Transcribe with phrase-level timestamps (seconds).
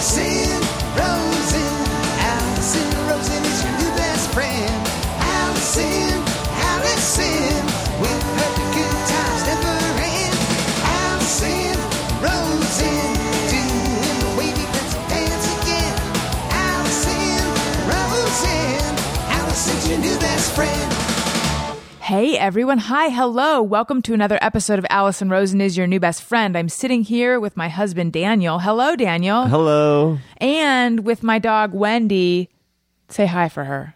[0.00, 0.49] Allison
[22.10, 22.78] Hey everyone.
[22.78, 23.62] Hi, hello.
[23.62, 26.58] Welcome to another episode of Allison Rosen is your new best friend.
[26.58, 28.58] I'm sitting here with my husband Daniel.
[28.58, 29.46] Hello, Daniel.
[29.46, 30.18] Hello.
[30.38, 32.50] And with my dog Wendy.
[33.10, 33.94] Say hi for her.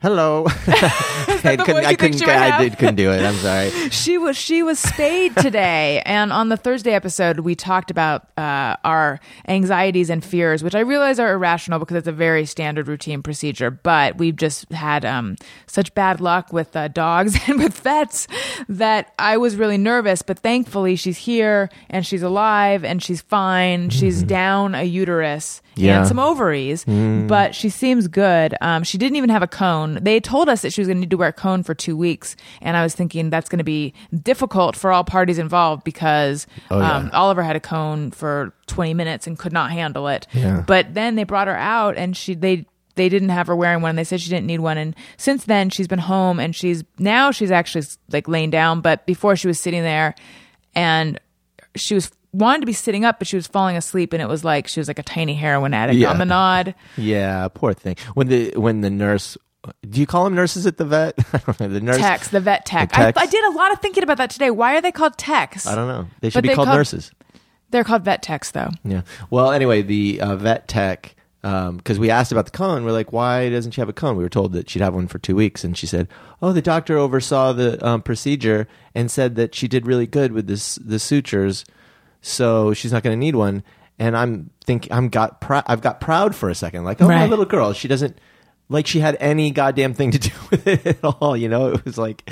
[0.00, 0.44] Hello.
[0.46, 1.84] I couldn't.
[1.84, 2.22] I couldn't.
[2.22, 3.20] I did, couldn't do it.
[3.20, 3.70] I'm sorry.
[3.90, 8.76] She was she was spayed today, and on the Thursday episode, we talked about uh,
[8.84, 13.22] our anxieties and fears, which I realize are irrational because it's a very standard routine
[13.22, 13.70] procedure.
[13.70, 18.28] But we've just had um, such bad luck with uh, dogs and with vets
[18.68, 20.22] that I was really nervous.
[20.22, 23.90] But thankfully, she's here and she's alive and she's fine.
[23.90, 25.98] She's down a uterus Yeah.
[26.00, 28.54] and some ovaries, but she seems good.
[28.60, 29.98] Um, she didn't even have a cone.
[30.02, 31.96] They told us that she was going to need to wear a cone for two
[31.96, 36.46] weeks, and I was thinking that's going to be difficult for all parties involved because
[36.70, 36.96] Oh, yeah.
[36.96, 40.26] um, Oliver had a cone for 20 minutes and could not handle it.
[40.32, 40.62] Yeah.
[40.66, 43.90] But then they brought her out, and she they they didn't have her wearing one.
[43.90, 46.82] and They said she didn't need one, and since then she's been home, and she's
[46.98, 50.14] now she's actually like laying down, but before she was sitting there,
[50.74, 51.20] and
[51.76, 54.44] she was wanted to be sitting up, but she was falling asleep, and it was
[54.44, 56.10] like she was like a tiny heroin addict Yeah.
[56.10, 56.74] on the nod.
[56.96, 57.96] Yeah, poor thing.
[58.14, 59.36] When the when the nurse,
[59.88, 61.14] do you call them nurses at the vet?
[61.32, 61.68] I don't know.
[61.68, 61.98] The nurse.
[61.98, 62.90] Techs, the vet tech.
[62.90, 63.18] The techs?
[63.18, 64.50] I, I did a lot of thinking about that today.
[64.50, 65.66] Why are they called techs?
[65.66, 66.06] I don't know.
[66.20, 67.10] They But should be they called call- nurses.
[67.70, 68.70] They're called vet techs, though.
[68.82, 69.02] Yeah.
[69.28, 73.50] Well, anyway, the uh, vet tech, because we asked about the cone, we're like, why
[73.50, 74.16] doesn't she have a cone?
[74.16, 76.08] We were told that she'd have one for two weeks, and she said,
[76.40, 80.46] oh, the doctor oversaw the um, procedure and said that she did really good with
[80.46, 81.66] this the sutures,
[82.28, 83.62] so she's not going to need one.
[83.98, 87.22] And I'm think I'm got prou- I've got proud for a second, like, oh, my
[87.22, 87.30] Right.
[87.30, 88.18] little girl, she doesn't.
[88.70, 91.68] Like she had any goddamn thing to do with it at all, you know.
[91.72, 92.28] It was like,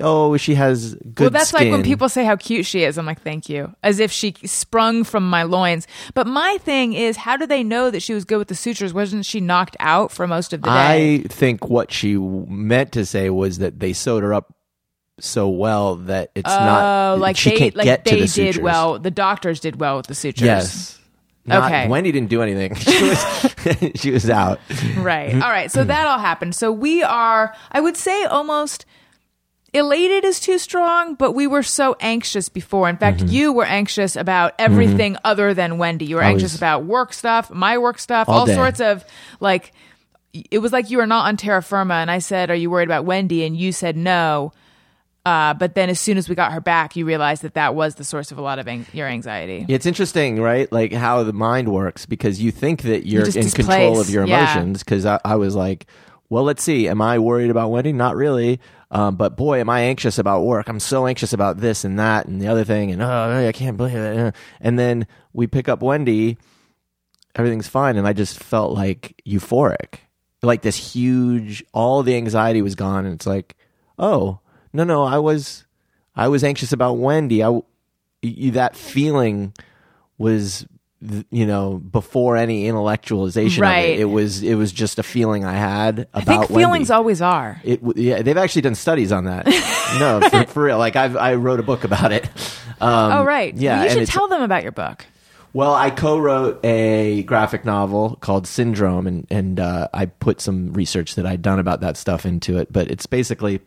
[0.00, 1.18] oh, she has good.
[1.20, 1.84] well, that's like when skin.
[1.84, 2.96] people say how cute she is.
[2.96, 5.86] I'm like, thank you, as if she sprung from my loins.
[6.14, 8.94] But my thing is, how do they know that she was good with the sutures?
[8.94, 11.16] Wasn't she knocked out for most of the day?
[11.16, 14.54] I think what she w- meant to say was that they sewed her up
[15.20, 18.22] so well that it's Oh, not like she they can't like get they to the
[18.22, 18.62] did sutures.
[18.62, 18.98] well.
[18.98, 20.44] The doctors did well with the sutures.
[20.44, 20.94] Yes.
[21.44, 21.88] Not, Okay.
[21.88, 22.74] Wendy didn't do anything.
[22.76, 24.60] She was she was out.
[24.98, 25.32] Right.
[25.34, 25.70] All right.
[25.70, 26.54] So that all happened.
[26.54, 28.84] So we are, I would say, almost
[29.74, 32.88] elated is too strong, but we were so anxious before.
[32.88, 33.28] In fact, Mm-hmm.
[33.32, 36.04] you were anxious about everything other than Wendy.
[36.06, 39.04] You were I anxious about work stuff, my work stuff, All all sorts of
[39.40, 39.72] like.
[40.50, 42.86] It was like you were not on terra firma, and I said, "Are you worried
[42.88, 44.52] about Wendy?" And you said no.
[45.28, 47.96] Uh, but then, as soon as we got her back, you realized that that was
[47.96, 49.66] the source of a lot of ang- your anxiety.
[49.68, 50.72] It's interesting, right?
[50.72, 54.82] Like how the mind works because you think that you're in control of your emotions.
[54.82, 55.84] Because I, I was like,
[56.30, 56.88] well, let's see.
[56.88, 57.92] Am I worried about Wendy?
[57.92, 58.58] Not really.
[58.90, 60.66] Um, but boy, am I anxious about work.
[60.66, 62.90] I'm so anxious about this and that and the other thing.
[62.90, 64.18] And oh, I can't believe it.
[64.18, 64.32] Uh.
[64.62, 66.38] And then we pick up Wendy.
[67.34, 67.98] Everything's fine.
[67.98, 69.96] And I just felt like euphoric.
[70.40, 73.04] Like this huge, all the anxiety was gone.
[73.04, 73.56] And it's like,
[73.98, 74.40] oh,
[74.72, 75.64] no, no, I was,
[76.16, 77.42] I was anxious about Wendy.
[77.44, 77.60] I,
[78.22, 79.52] that feeling
[80.18, 80.66] was
[81.30, 83.90] you know before any intellectualization of Right.
[83.90, 86.54] it it was it was just a feeling i had about I think Wendy.
[86.64, 87.60] feelings always are.
[87.62, 89.46] it, yeah they've actually done studies on that
[90.00, 92.24] no for, for real like i've i wrote a book about it
[92.80, 93.56] um, Oh, right.
[93.56, 95.04] yeah Well, you should tell them about your book.
[95.52, 101.14] well, I co-wrote a graphic novel called Syndrome, and and uh, I put some research
[101.14, 102.72] that I'd done about that stuff into it.
[102.72, 103.60] But it's basically,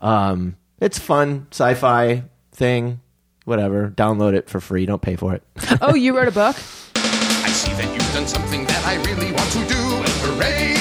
[0.00, 3.00] um, it's fun sci-fi thing.
[3.44, 4.86] Whatever, download it for free.
[4.86, 5.42] Don't pay for it.
[5.82, 6.56] Oh, you wrote a book?
[6.96, 9.80] I see that you've done something that I really want to do.
[10.22, 10.76] Hooray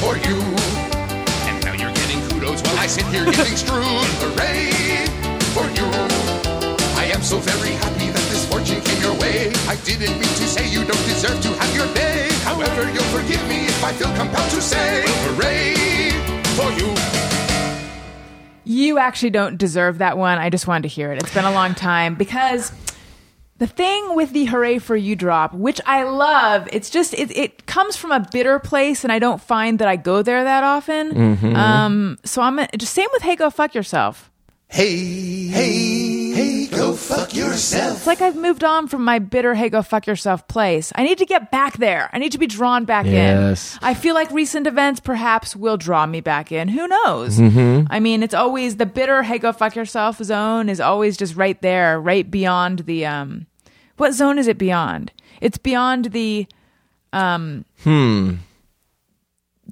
[0.00, 0.38] for you.
[1.48, 3.84] And now you're getting kudos while I sit here getting screwed.
[4.24, 5.06] Hooray
[5.54, 5.86] for you.
[6.96, 9.52] I am so very happy that this fortune came your way.
[9.68, 12.28] I didn't mean to say you don't deserve to have your day.
[12.48, 16.10] However, you'll forgive me if I feel compelled to say, Hooray
[16.56, 17.33] for you.
[18.64, 20.38] You actually don't deserve that one.
[20.38, 21.22] I just wanted to hear it.
[21.22, 22.72] It's been a long time because
[23.58, 27.66] the thing with the hooray for you drop, which I love, it's just it, it
[27.66, 31.16] comes from a bitter place, and I don't find that I go there that often.
[31.54, 34.30] Um, so I'm just same with hey go fuck yourself.
[34.68, 37.98] Hey, hey, hey, go fuck yourself.
[37.98, 40.92] It's like I've moved on from my bitter hey go fuck yourself place.
[40.96, 42.10] I need to get back there.
[42.12, 43.74] I need to be drawn back Yes.
[43.74, 43.78] in.
[43.82, 46.68] I feel like recent events perhaps will draw me back in.
[46.68, 47.38] Who knows?
[47.38, 47.86] Mm-hmm.
[47.88, 51.60] I mean, it's always the bitter hey go fuck yourself zone is always just right
[51.62, 53.46] there, right beyond the um
[53.96, 55.12] What zone is it beyond?
[55.40, 56.46] It's beyond the
[57.12, 58.34] um hmm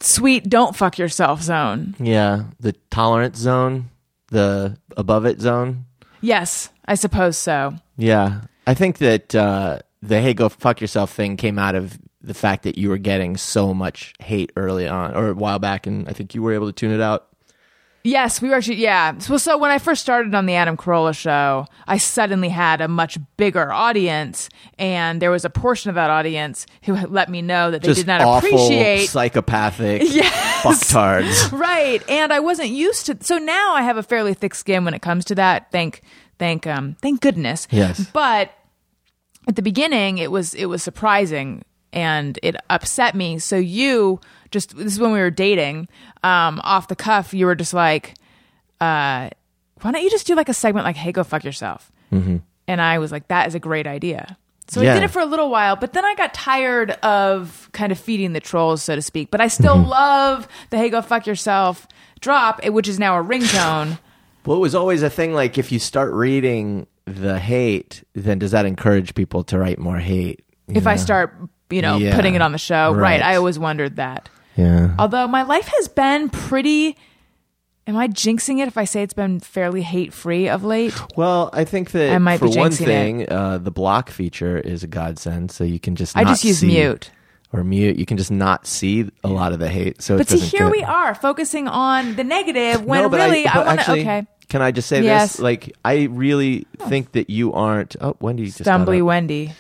[0.00, 1.96] sweet don't fuck yourself zone.
[1.98, 3.90] Yeah, the tolerance zone,
[4.32, 5.86] the above it zone.
[6.20, 7.74] Yes, I suppose so.
[7.96, 12.34] Yeah, I think that uh, the "hey, go fuck yourself" thing came out of the
[12.34, 16.08] fact that you were getting so much hate early on, or a while back, and
[16.08, 17.28] I think you were able to tune it out.
[18.04, 19.16] Yes, we were actually yeah.
[19.18, 22.88] So, so when I first started on the Adam Carolla show, I suddenly had a
[22.88, 27.42] much bigger audience, and there was a portion of that audience who had let me
[27.42, 30.62] know that they Just did not awful, appreciate psychopathic Yes.
[30.62, 31.52] fucktards.
[31.58, 34.94] right and i wasn't used to so now i have a fairly thick skin when
[34.94, 36.02] it comes to that thank
[36.38, 38.06] thank um thank goodness Yes.
[38.12, 38.50] but
[39.48, 44.20] at the beginning it was it was surprising and it upset me so you
[44.52, 45.88] just this is when we were dating
[46.22, 48.14] um off the cuff you were just like
[48.80, 49.28] uh
[49.80, 52.36] why don't you just do like a segment like hey go fuck yourself mm-hmm.
[52.68, 54.36] and i was like that is a great idea
[54.68, 57.92] so I did it for a little while, but then I got tired of kind
[57.92, 59.30] of feeding the trolls, so to speak.
[59.30, 59.90] But I still Mm-hmm.
[59.90, 61.86] love the "Hey, go fuck yourself"
[62.20, 63.98] drop, eh, which is now a ringtone.
[64.46, 65.34] Well, it was always a thing.
[65.34, 69.98] Like, if you start reading the hate, then does that encourage people to write more
[69.98, 70.42] hate?
[70.68, 71.36] if I start,
[71.68, 72.16] you know, Yeah.
[72.16, 73.20] putting it on the show, right.
[73.20, 73.22] Right.
[73.22, 74.30] I always wondered that.
[74.56, 74.94] Yeah.
[74.98, 76.96] Although my life has been pretty.
[77.86, 80.94] Am I jinxing it if I say it's been fairly hate free of late?
[81.16, 84.56] Well, I think that I might for be one jinxing thing, uh, the block feature
[84.56, 87.10] is a godsend, so you can just I just use see- mute.
[87.52, 87.96] or mute.
[87.96, 90.00] You can just not see a lot of the hate.
[90.00, 93.66] So But see, here we are focusing on the negative when No, really I, but
[93.66, 93.92] want to.
[93.92, 95.32] Okay, Can I just say Yes.
[95.32, 95.40] this?
[95.40, 97.96] Like, I really think that you aren't.
[98.00, 99.02] Oh, Wendy just Stumbly.
[99.02, 99.52] Wendy.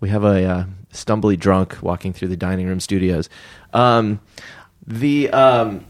[0.00, 3.28] We have a uh, stumbly drunk walking through the dining room studios.
[3.72, 4.20] Um,
[4.86, 5.84] the um,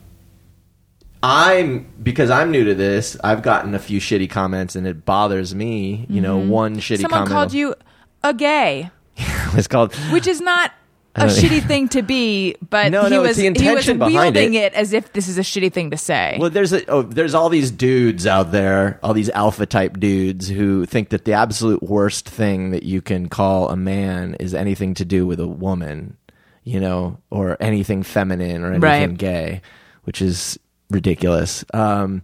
[1.23, 3.17] I'm because I'm new to this.
[3.23, 6.07] I've gotten a few shitty comments, and it bothers me.
[6.09, 7.03] You know, one shitty Mm-hmm.
[7.03, 7.75] Someone comment called you
[8.23, 8.91] a gay.
[9.55, 9.95] was called.
[10.13, 10.73] which is not
[11.17, 13.99] a shitty thing to be, but No, he no, it's was the he was intention
[13.99, 14.73] behind wielding it.
[14.73, 14.75] it.
[14.75, 16.37] as if this is a shitty thing to say.
[16.41, 20.49] Well, there's a, oh, there's all these dudes out there, all these alpha type dudes
[20.49, 24.95] who think that the absolute worst thing that you can call a man is anything
[24.95, 26.17] to do with a woman,
[26.65, 28.81] you know, or anything feminine or anything
[29.11, 29.19] Right.
[29.19, 29.61] gay,
[30.05, 30.59] which is
[30.91, 31.65] ridiculous.
[31.73, 32.23] Um,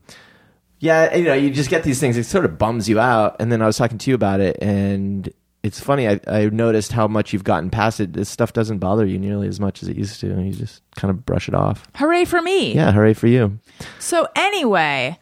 [0.79, 2.17] yeah, you know, you just get these things.
[2.17, 3.37] It sort of bums you out.
[3.41, 6.07] And then I was talking to you about it, and it's funny.
[6.07, 8.13] I, I noticed how much you've gotten past it.
[8.13, 10.27] This stuff doesn't bother you nearly as much as it used to.
[10.29, 11.87] You just kind of brush it off.
[11.97, 12.75] Hooray for me!
[12.75, 13.59] Yeah, hooray for you.
[13.99, 15.19] So anyway,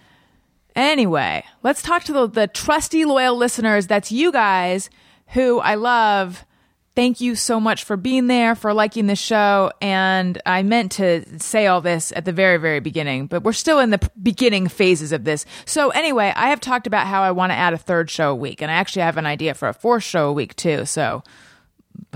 [0.75, 3.87] anyway, let's talk to the, the trusty loyal listeners.
[3.87, 4.91] That's you guys
[5.29, 6.45] who I love.
[6.97, 9.73] Thank you so much for being there, for liking the show.
[9.81, 13.81] And I meant to say all this at the very, very beginning, but we're still
[13.81, 15.45] in the beginning phases of this.
[15.65, 18.37] So anyway, I have talked about how I want to add a third show a
[18.37, 20.85] week, and I actually have an idea for a fourth show a week too.
[20.85, 21.25] So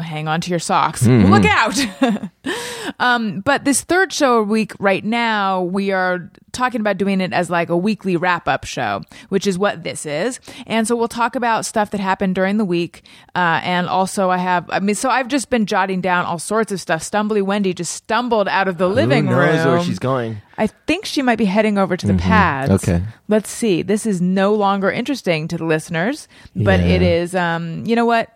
[0.02, 1.06] hang on to your socks.
[1.06, 1.78] Look out.
[2.98, 7.32] um, but this third show a week right now, we are talking about doing it
[7.32, 10.40] as like a weekly wrap up show, which is what this is.
[10.66, 13.02] And so we'll talk about stuff that happened during the week.
[13.34, 16.72] Uh, and also I have, I mean, so I've just been jotting down all sorts
[16.72, 17.02] of stuff.
[17.02, 19.74] Stumbly Wendy just stumbled out of the living Who knows room.
[19.74, 20.38] where she's going?
[20.56, 22.70] I think she might be heading over to the pads.
[22.72, 22.90] Mm-hmm.
[22.90, 23.04] Okay.
[23.28, 23.82] Let's see.
[23.82, 26.86] This is no longer interesting to the listeners, but Yeah.
[26.86, 28.34] it is, um, you know what?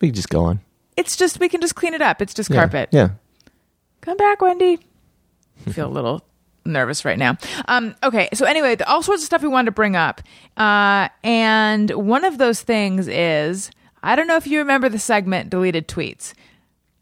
[0.00, 0.60] We can just go on.
[0.96, 2.20] It's just, we can just clean it up.
[2.22, 2.88] It's just carpet.
[2.92, 3.10] Yeah.
[4.02, 4.78] Come back, Wendy.
[5.66, 6.22] I feel a little
[6.64, 7.36] nervous right now.
[7.66, 10.20] Um, okay, so anyway, the- all sorts of stuff we wanted to bring up.
[10.56, 13.70] Uh, and one of those things is
[14.02, 16.34] I don't know if you remember the segment deleted tweets.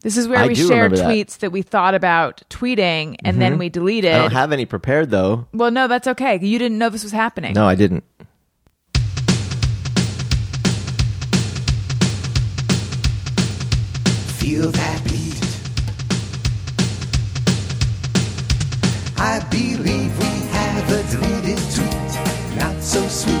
[0.01, 1.07] This is where I we shared remember that.
[1.09, 4.11] tweets that we thought about tweeting and then we deleted.
[4.13, 5.47] I don't have any prepared though.
[5.53, 6.39] well, no, that's okay.
[6.41, 7.53] You didn't know this was happening.
[7.53, 8.03] No, I didn't.
[14.41, 15.37] Feel that beat.
[19.19, 23.37] I believe we have a deleted tweet, not so sweet.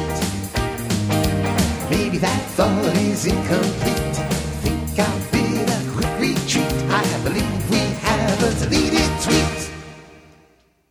[1.89, 4.15] Maybe that thought is incomplete.
[4.61, 6.71] Think I'll bid a quick retreat.
[6.91, 9.71] I believe we have a deleted tweet.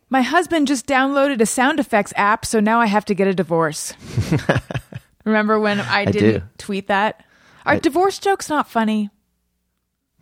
[0.09, 3.33] My husband just downloaded a sound effects app, so now I have to get a
[3.33, 3.93] divorce.
[5.23, 7.23] Remember when I, didn't tweet that?
[7.65, 9.09] Are divorce jokes not funny?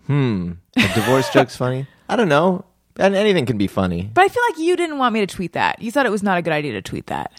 [0.10, 0.56] A
[0.96, 1.88] divorce joke's funny.
[2.08, 2.66] I don't know.
[2.98, 4.10] And anything can be funny.
[4.14, 5.82] But I feel like you didn't want me to tweet that.
[5.82, 7.32] You thought it was not a good idea to tweet that.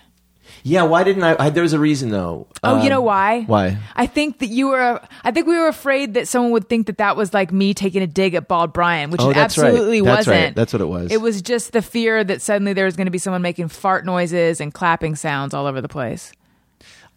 [0.63, 1.37] Yeah, why didn't I?
[1.39, 2.47] I there was a reason though.
[2.65, 3.43] Oh, you Um, know why?
[3.43, 3.77] Why?
[3.95, 5.01] I think that you were.
[5.23, 8.03] I think we were afraid that someone would think that that was like me taking
[8.03, 9.69] a dig at Bald Brian, which Oh, it that's right.
[9.69, 10.57] absolutely That's wasn't.
[10.57, 11.13] That's what it was.
[11.13, 14.05] It was just the fear that suddenly there was going to be someone making fart
[14.05, 16.33] noises and clapping sounds all over the place.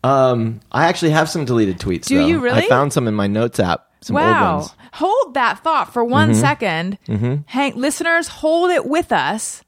[0.04, 2.06] Um, I actually have some deleted tweets.
[2.06, 2.28] Do though.
[2.28, 2.64] you really?
[2.64, 3.88] I found some in my notes app.
[4.04, 4.68] Some wow.
[4.94, 6.98] Hold that thought for one second.
[7.48, 9.64] Hank, listeners, hold it with us.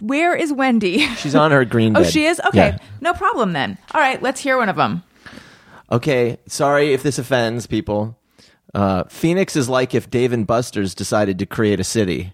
[0.00, 0.98] Where is Wendy?
[1.16, 2.12] She's on her green oh, bed.
[2.12, 2.40] she is?
[2.46, 2.68] Okay.
[2.68, 2.78] Yeah.
[3.00, 3.78] No problem then.
[3.92, 5.02] All right, let's hear one of them.
[5.90, 8.18] Okay, sorry if this offends people.
[8.74, 12.32] Uh, Phoenix is like if Dave and Buster's decided to create a city.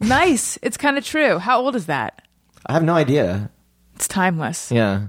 [0.00, 0.58] Nice.
[0.62, 1.38] It's kind of true.
[1.38, 2.22] How old is that?
[2.66, 3.50] I have no idea.
[3.94, 4.72] It's timeless.
[4.72, 5.08] Yeah.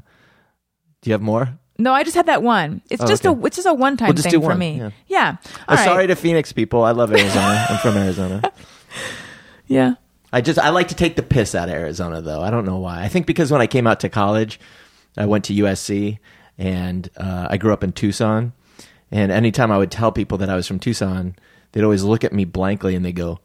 [1.01, 1.57] Do you have more?
[1.77, 2.81] No, I just had that one.
[2.89, 3.39] It's Oh, just okay.
[3.39, 4.77] a it's just a one time We'll thing do for me.
[4.77, 4.89] yeah.
[5.07, 5.35] Yeah.
[5.67, 5.83] Oh, right.
[5.85, 6.83] sorry to Phoenix people.
[6.83, 7.65] I love Arizona.
[7.69, 8.41] I'm from Arizona.
[9.67, 9.95] Yeah.
[10.31, 12.41] I just I like to take the piss out of Arizona though.
[12.41, 13.01] I don't know why.
[13.03, 14.59] I think because when I came out to college,
[15.17, 16.19] I went to USC
[16.57, 18.53] and uh, I grew up in Tucson.
[19.11, 21.35] And anytime I would tell people that I was from Tucson,
[21.71, 23.39] they'd always look at me blankly and they go,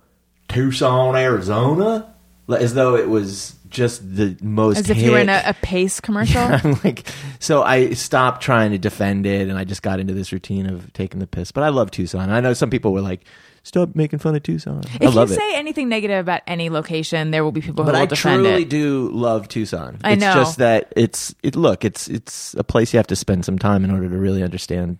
[0.48, 2.14] "Tucson, Arizona,"
[2.48, 4.78] as though it was just the most.
[4.78, 6.40] As if you were in a, a Pace commercial.
[6.40, 7.06] I'm like,
[7.38, 10.92] so I stopped trying to defend it, and I just got into this routine of
[10.92, 11.52] taking the piss.
[11.52, 12.30] But I love Tucson.
[12.30, 13.24] I know some people were like,
[13.62, 15.38] "Stop making fun of Tucson." I If love you it.
[15.38, 18.42] say anything negative about any location, there will be people who but will I defend
[18.44, 18.70] truly it.
[18.70, 19.98] do love Tucson.
[20.04, 20.34] I it's know.
[20.34, 21.56] just that it's it.
[21.56, 24.42] Look, it's it's a place you have to spend some time in order to really
[24.42, 24.98] understand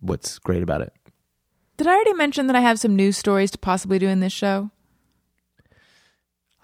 [0.00, 0.92] what's great about it.
[1.76, 4.32] Did I already mention that I have some news stories to possibly do in this
[4.32, 4.70] show?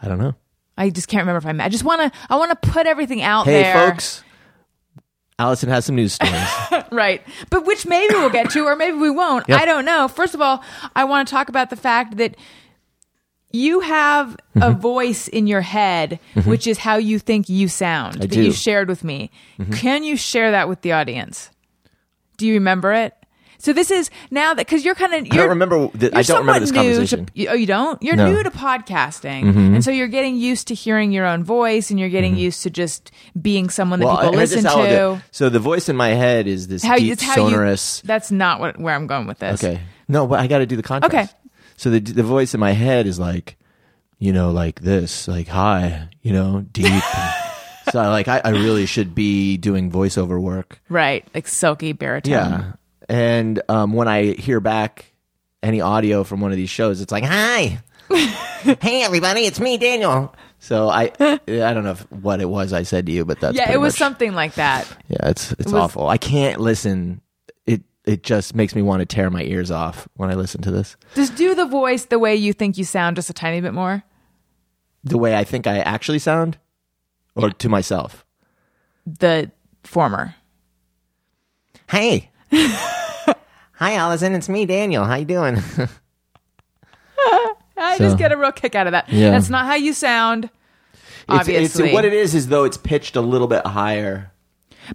[0.02, 0.34] I don't know.
[0.76, 1.64] I just can't remember if I met.
[1.66, 2.18] I just want to.
[2.28, 3.72] I want to put everything out Hey, there.
[3.72, 4.22] Hey, folks.
[5.38, 6.48] Allison has some news stories.
[6.92, 7.20] right?
[7.50, 9.48] But which maybe we'll get to, or maybe we won't.
[9.48, 9.56] Yeah.
[9.56, 10.06] I don't know.
[10.08, 10.62] First of all,
[10.94, 12.36] I want to talk about the fact that
[13.50, 14.80] you have a Mm-hmm.
[14.80, 18.14] voice in your head, which is how you think you sound.
[18.22, 18.36] that do.
[18.38, 18.46] Mm-hmm.
[18.46, 19.30] you shared with me.
[19.72, 21.50] Can you share that with the audience?
[22.36, 23.14] Do you remember it?
[23.64, 25.88] So this is now that because you're kind of I don't remember.
[25.88, 27.24] th- I don't remember this conversation.
[27.24, 28.00] To, oh, you don't?
[28.02, 28.26] You're No.
[28.26, 28.34] Mm-hmm.
[28.34, 32.10] new to podcasting, and so you're getting used to hearing your own voice, and you're
[32.10, 35.22] getting used to just being someone that Well, people listen to.
[35.30, 38.02] So the voice in my head is this How deep, sonorous.
[38.04, 38.06] you.
[38.06, 39.64] That's not what where I'm going with this.
[39.64, 39.80] Okay.
[40.08, 41.14] No, but I got to do the contrast.
[41.14, 41.48] Okay.
[41.78, 43.56] So the the voice in my head is like,
[44.18, 47.02] you know, like this, like high, you know, deep.
[47.92, 50.82] so like I, I really should be doing voiceover work.
[50.90, 52.32] Right, like silky baritone.
[52.32, 52.72] Yeah.
[53.08, 55.12] And um, when I hear back
[55.62, 57.80] any audio from one of these shows, it's like, hi,
[58.10, 60.34] hey everybody, it's me, Daniel.
[60.58, 63.56] So I I don't know if, what it was I said to you, but that's
[63.56, 64.88] yeah, it was much- something like that.
[65.08, 66.08] Yeah, it's it's was- awful.
[66.08, 67.20] I can't listen.
[67.66, 70.70] It it just makes me want to tear my ears off when I listen to
[70.70, 70.96] this.
[71.14, 74.02] Just do the voice the way you think you sound, just a tiny bit more.
[75.02, 76.56] The way I think I actually sound,
[77.34, 78.24] or to myself.
[79.06, 79.50] The
[79.82, 80.34] former.
[81.90, 82.30] Hey,
[83.72, 84.34] hi, Allison.
[84.34, 85.04] It's me, Daniel.
[85.04, 85.56] How you doing?
[87.76, 89.08] I So- just get a real kick out of that.
[89.08, 89.30] Yeah.
[89.30, 90.44] That's not how you sound.
[90.94, 94.30] It's, Obviously, it's what it is is though it's pitched a little bit higher.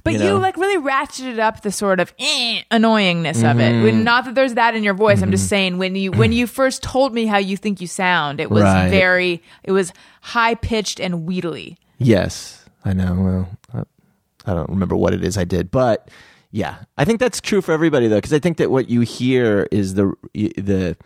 [0.04, 0.38] But you you, know.
[0.38, 3.60] like really ratcheted up the sort of eh, annoyingness of Mm-hmm.
[3.60, 3.84] it.
[3.84, 5.24] When, not that there's that in your voice.
[5.24, 8.40] I'm just saying when you when you first told me how you think you sound,
[8.40, 8.90] it was Right.
[8.90, 11.78] very it was high pitched and wheedly.
[11.98, 13.16] Yes, I know.
[13.16, 13.50] Well,
[14.46, 16.10] I, I don't remember what it is I did, but
[16.52, 19.68] yeah, I think that's true for everybody though, because I think that what you hear
[19.72, 20.98] is the the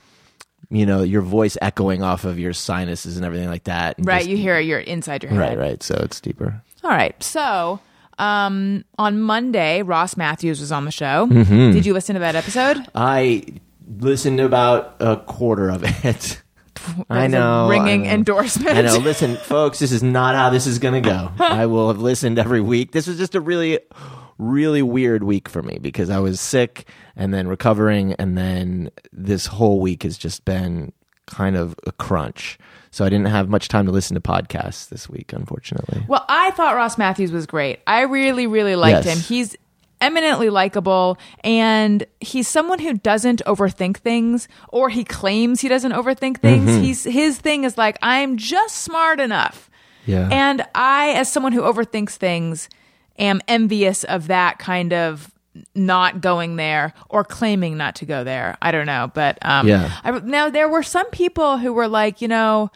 [0.70, 3.98] you know your voice echoing off of your sinuses and everything like that.
[3.98, 5.40] and Right, just- you hear it, you're inside your head.
[5.40, 5.84] right, right.
[5.84, 6.62] So it's deeper.
[6.84, 7.22] All right.
[7.24, 7.80] So,
[8.20, 11.28] um, on Monday, Ross Mathews was on the show.
[11.28, 11.72] Mm-hmm.
[11.72, 12.78] Did you listen to that episode?
[12.96, 13.44] I
[14.00, 16.42] listened to about a quarter of it.
[17.10, 17.70] I know.
[17.70, 18.14] ringing I know.
[18.16, 18.76] endorsement.
[18.78, 18.98] I know.
[18.98, 21.32] Listen, folks, this is not how this is going to go.
[21.40, 22.92] I will have listened every week.
[22.92, 23.80] This was just a really,
[24.44, 29.46] really weird week for me because I was sick and then recovering, and then this
[29.48, 30.92] whole week has just been
[31.26, 32.58] kind of a crunch.
[32.92, 36.04] So I didn't have much time to listen to podcasts this week, unfortunately.
[36.08, 37.80] Well, I thought Ross Mathews was great.
[37.88, 39.16] I really, really liked Yes.
[39.18, 39.24] him.
[39.24, 39.56] He's
[40.02, 46.40] eminently likable and he's someone who doesn't overthink things or he claims he doesn't overthink
[46.42, 46.70] things.
[46.70, 46.84] Mm-hmm.
[46.84, 49.70] He's his thing is like I'm just smart enough.
[50.06, 50.28] Yeah.
[50.30, 52.68] And I as someone who overthinks things
[53.17, 55.32] am envious of that kind of
[55.75, 58.58] not going there or claiming not to go there.
[58.62, 59.91] I don't know, but um Yeah.
[60.03, 62.72] I, now there were some people who were like, you know,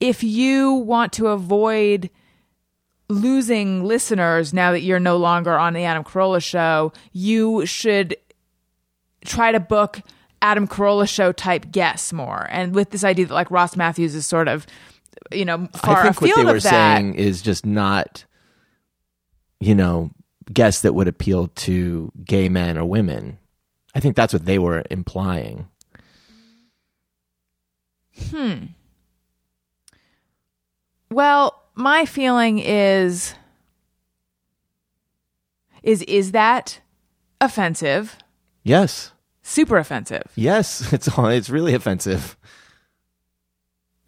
[0.00, 2.10] if you want to avoid
[3.08, 8.16] losing listeners now that you're no longer on the Adam Carolla show, you should
[9.24, 10.00] try to book
[10.40, 12.46] Adam Carolla show type guests more.
[12.50, 14.66] And with this idea that like Ross Mathews is sort of,
[15.32, 16.62] you know, far I think what they were that.
[16.62, 18.24] saying is just not,
[19.60, 20.10] you know,
[20.52, 23.38] guests that would appeal to gay men or women.
[23.94, 25.68] I think that's what they were implying.
[28.30, 28.66] Hmm.
[31.10, 33.34] Well, my feeling is
[35.82, 36.80] is is that
[37.40, 38.16] offensive?
[38.62, 39.12] Yes.
[39.42, 40.24] Super offensive.
[40.34, 40.92] Yes.
[40.92, 42.36] It's it's really offensive.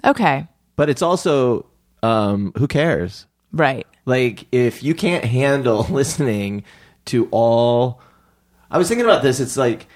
[0.05, 0.49] Okay.
[0.77, 1.67] But it's also
[2.03, 3.27] um who cares?
[3.53, 3.87] Right.
[4.05, 6.65] Like if you can't handle listening
[7.07, 8.01] to all
[8.71, 9.87] I was thinking about this, it's like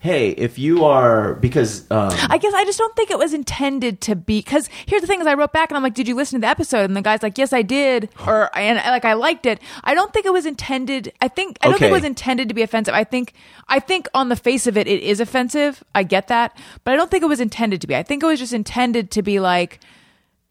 [0.00, 4.00] hey, if you are because um I guess I just don't think it was intended
[4.02, 4.38] to be.
[4.38, 6.44] Because here's the thing: is I wrote back and I'm like, "Did you listen to
[6.44, 9.60] the episode?" And the guy's like, "Yes, I did," or and like I liked it.
[9.84, 11.12] I don't think it was intended.
[11.20, 12.94] I think I don't think it was intended to be offensive.
[12.94, 13.34] I think
[13.68, 15.82] I think on the face of it, it is offensive.
[15.94, 17.96] I get that, but I don't think it was intended to be.
[17.96, 19.80] I think it was just intended to be like.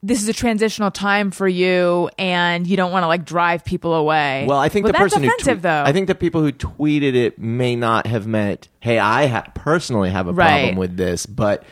[0.03, 3.95] This is a transitional time for you, and you don't want to like drive people
[3.95, 4.45] away.
[4.47, 5.83] Well, I think But the person who though.
[5.85, 10.11] I think the people who tweeted it may not have meant, "Hey, I ha- personally
[10.11, 10.49] have a Right.
[10.49, 11.63] problem with this," but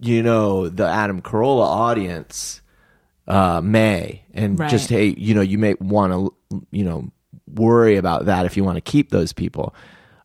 [0.00, 2.62] you know, the Adam Carolla audience
[3.26, 4.70] uh, may, and Right.
[4.70, 7.10] just hey, you know, you may want to, you know,
[7.54, 9.74] worry about that if you want to keep those people.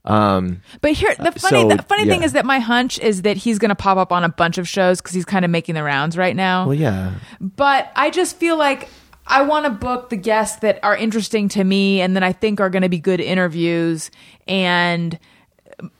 [0.05, 3.37] Um, But here, the funny, so, the funny thing is that my hunch is that
[3.37, 5.75] he's going to pop up on a bunch of shows because he's kind of making
[5.75, 6.65] the rounds right now.
[6.65, 8.89] well, yeah, But I just feel like
[9.25, 12.59] I want to book the guests that are interesting to me and that I think
[12.59, 14.11] are going to be good interviews.
[14.47, 15.17] And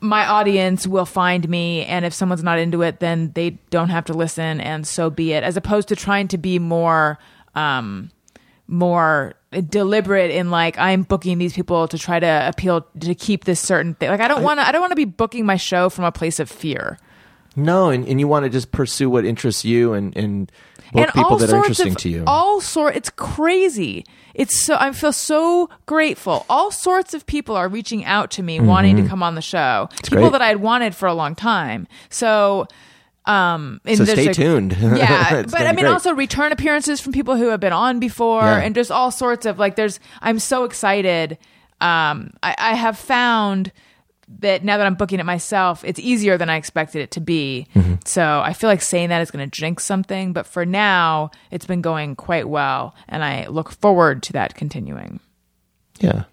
[0.02, 1.86] my audience will find me.
[1.86, 5.32] And if someone's not into it, then they don't have to listen, and so be
[5.34, 5.44] it.
[5.44, 7.18] As opposed to trying to be more.
[7.56, 8.12] Um,
[8.68, 9.34] more
[9.70, 13.94] deliberate in like I'm booking these people to try to appeal to keep this certain
[13.96, 14.10] thing.
[14.10, 16.12] Like I don't want to I don't want to be booking my show from a
[16.12, 16.98] place of fear.
[17.56, 20.52] no, and, and you want to just pursue what interests you and and
[20.92, 22.24] book people that are interesting of, to you.
[22.26, 24.06] All sort it's crazy.
[24.34, 26.46] It's so I feel so grateful.
[26.50, 29.90] All sorts of people are reaching out to me wanting to come on the show.
[29.92, 30.16] people Mm-hmm.
[30.16, 30.32] great.
[30.32, 31.88] that I'd wanted for a long time.
[32.10, 32.66] So
[33.26, 34.74] um So stay a- tuned.
[34.82, 35.92] Yeah, but I mean great.
[35.92, 38.60] also return appearances from people who have been on before Yeah.
[38.62, 41.38] and just all sorts of like there's I'm so excited.
[41.82, 43.72] Um I, I have found
[44.40, 47.68] that now that I'm booking it myself, it's easier than I expected it to be.
[47.76, 47.96] Mm-hmm.
[48.06, 51.66] So I feel like saying that is going to jinx something, but for now, it's
[51.66, 55.20] been going quite well, and I look forward to that continuing.
[56.00, 56.24] yeah.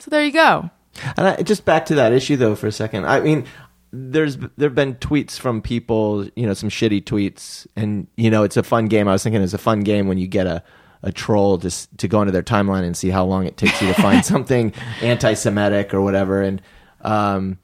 [0.00, 0.70] So there you go.
[1.16, 3.06] And I, just back to that issue though for a second.
[3.06, 3.46] I mean,
[3.92, 8.56] there's there've been tweets from people, you know, some shitty tweets, and you know, it's
[8.56, 9.08] a fun game.
[9.08, 10.62] I was thinking it's a fun game when you get a
[11.02, 13.88] a troll just to go into their timeline and see how long it takes you
[13.88, 16.42] to find something anti-Semitic or whatever.
[16.42, 16.60] And
[17.00, 17.58] um,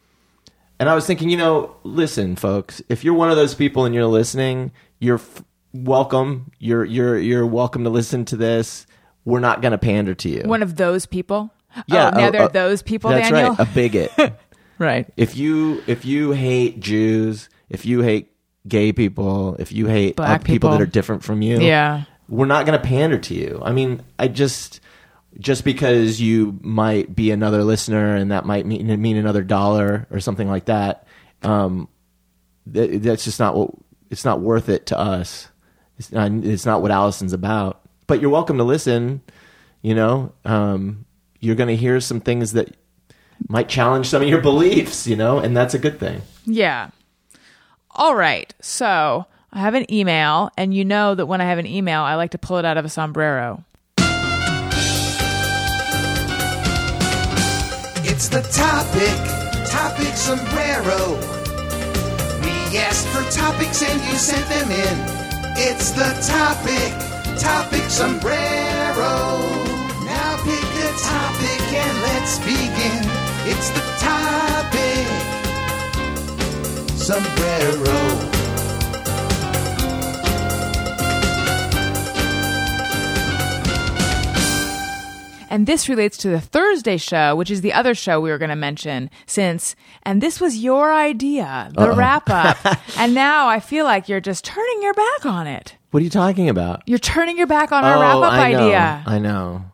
[0.80, 3.94] and I was thinking, you know, listen, folks, if you're one of those people and
[3.94, 6.50] you're listening, you're f- welcome.
[6.58, 8.86] You're you're you're welcome to listen to this.
[9.24, 10.42] We're not going to pander to you.
[10.44, 11.50] One of those people.
[11.88, 13.54] yeah, Oh, now uh, they're uh, those people, That's Daniel.
[13.54, 14.12] right, a bigot.
[14.78, 15.08] right.
[15.16, 18.32] if you if you hate Jews, if you hate
[18.68, 22.04] gay people, if you hate Black uh, people that are different from you, Yeah.
[22.28, 23.60] we're not going to pander to you.
[23.64, 24.80] I mean, I just
[25.38, 30.20] just because you might be another listener and that might mean mean another dollar or
[30.20, 31.06] something like that,
[31.42, 31.88] um,
[32.66, 33.70] that, that's just not what
[34.10, 35.48] it's not worth it to us.
[35.98, 37.80] It's not, it's not what Allison's about.
[38.06, 39.22] But you're welcome to listen.
[39.82, 41.06] You know, um,
[41.40, 42.76] you're going to hear some things that
[43.48, 45.06] might challenge some of your beliefs.
[45.06, 46.22] You know, and that's a good thing.
[46.44, 46.90] Yeah.
[47.90, 48.54] All right.
[48.60, 52.14] So I have an email, and you know that when I have an email, I
[52.16, 53.64] like to pull it out of a sombrero.
[58.08, 59.16] It's the topic,
[59.68, 61.18] topic sombrero.
[62.40, 64.96] We asked for topics and you sent them in.
[65.58, 66.92] It's the topic,
[67.38, 69.36] topic sombrero.
[70.06, 73.15] Now pick a topic and let's begin.
[73.48, 75.06] It's the topic,
[76.96, 78.26] sombrero.
[85.48, 88.50] And this relates to the Thursday show, which is the other show we were going
[88.50, 92.58] to mention since, and this was your idea, the wrap up.
[92.98, 95.76] and now I feel like you're just turning your back on it.
[95.92, 96.82] What are you talking about?
[96.86, 99.04] You're turning your back on our wrap oh, up Oh, I know, idea.
[99.06, 99.64] I know.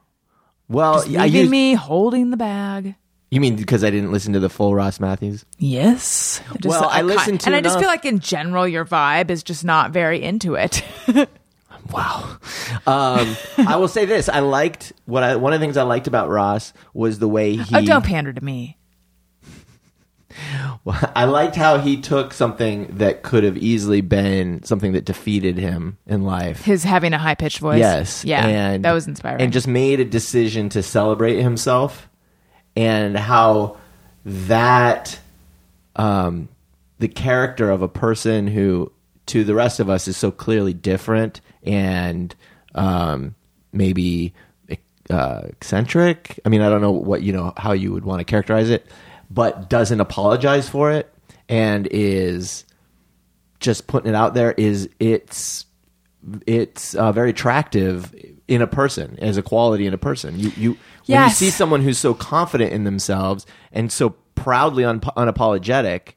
[0.68, 2.96] Well, Just I leaving used, me holding the bag.
[3.32, 5.46] You mean because I didn't listen to the full Ross Mathews?
[5.56, 6.42] Yes.
[6.60, 9.42] Just- Well, I listened to And I just feel like in general, your vibe is
[9.42, 10.84] just not very into it.
[11.90, 12.36] Wow.
[12.86, 16.06] Um, I will say this: I liked what I one of the things I liked
[16.06, 17.74] about Ross was the way he.
[17.74, 18.78] oh, don't pander to me.
[20.84, 25.58] Well, I liked how he took something that could have easily been something that defeated
[25.58, 26.62] him in life.
[26.62, 27.80] His having a high pitched voice.
[27.80, 28.24] Yes.
[28.24, 28.46] Yeah.
[28.46, 29.40] And, that was inspiring.
[29.42, 32.08] And just made a decision to celebrate himself
[32.76, 33.78] and how
[34.24, 35.18] that
[35.96, 36.48] um,
[36.98, 38.92] the character of a person who
[39.26, 42.34] to the rest of us is so clearly different and
[42.74, 43.34] um,
[43.72, 44.34] maybe
[45.10, 46.40] uh, eccentric.
[46.44, 48.86] I mean, I don't know what you know how you would want to characterize it,
[49.30, 51.12] but doesn't apologize for it
[51.48, 52.64] and is
[53.60, 54.52] just putting it out there.
[54.52, 55.66] Is it's
[56.46, 58.14] it's uh, very attractive
[58.48, 60.38] in a person as a quality in a person.
[60.38, 60.78] You you when
[61.28, 66.14] you see someone who's so confident in themselves and so proudly un- unapologetic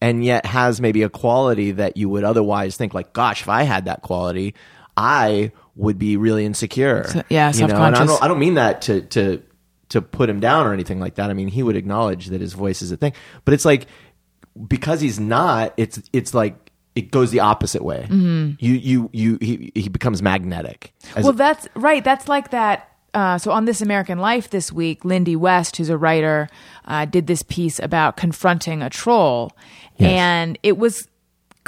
[0.00, 3.62] and yet has maybe a quality that you would otherwise think like gosh if i
[3.62, 4.54] had that quality
[4.96, 7.04] i would be really insecure.
[7.08, 9.42] So- yeah, you know and I don't, I don't mean that to to
[9.90, 11.30] to put him down or anything like that.
[11.30, 13.12] I mean he would acknowledge that his voice is a thing.
[13.44, 13.86] But it's like
[14.68, 19.72] because he's not it's it's like it goes the opposite way you you you he,
[19.74, 21.22] he becomes magnetic Mm-hmm.
[21.24, 22.02] well, that's right.
[22.04, 22.88] That's like that.
[23.14, 26.48] Uh, so on This American Life this week, Lindy West, who's a writer,
[26.86, 29.52] uh, did this piece about confronting a troll,
[29.98, 30.10] Yes.
[30.10, 31.08] and it was.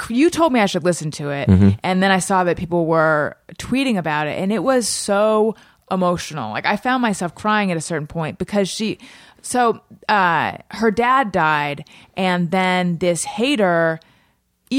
[0.09, 1.69] You told me I should listen to it, Mm-hmm.
[1.83, 5.55] and then I saw that people were tweeting about it, and it was so
[5.91, 6.51] emotional.
[6.51, 8.97] Like I found myself crying at a certain point because she.
[9.43, 11.85] So uh, her dad died,
[12.17, 13.99] and then this hater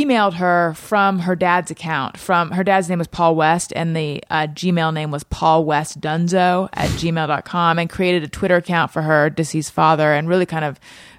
[0.05, 2.17] emailed her from her dad's account.
[2.17, 6.01] From her dad's name was Paul West, and the uh, Gmail name was Paul West
[6.01, 10.65] Dunzo at gmail.com, and created a Twitter account for her deceased father, and really kind
[10.65, 10.79] of,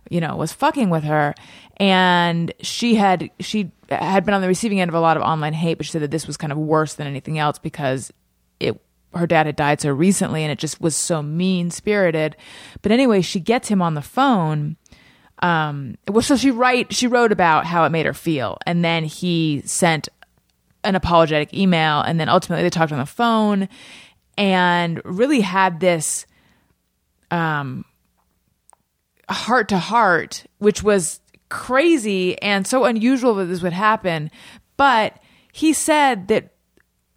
[0.10, 1.34] you know, was fucking with her.
[1.78, 5.54] And she had she had been on the receiving end of a lot of online
[5.54, 8.12] hate, but she said that this was kind of worse than anything else because
[8.60, 8.80] it
[9.14, 12.36] her dad had died so recently and it just was so mean spirited.
[12.82, 14.78] But anyway, she gets him on the phone
[15.40, 19.04] um well so she write she wrote about how it made her feel and then
[19.04, 20.10] he sent
[20.84, 23.70] an apologetic email and then ultimately they talked on the phone
[24.38, 26.26] and really had this
[27.30, 27.86] um
[29.30, 31.20] heart to heart which was
[31.50, 34.32] crazy and so unusual that this would happen
[34.76, 35.18] but
[35.52, 36.54] he said that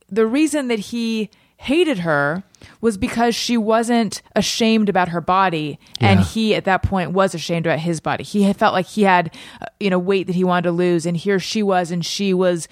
[0.09, 2.43] the reason that he hated her
[2.81, 6.27] was because she wasn't ashamed about her body and Yeah.
[6.27, 9.67] he at that point was ashamed about his body he felt like he had uh,
[9.79, 12.69] you know weight that he wanted to lose and here she was and she was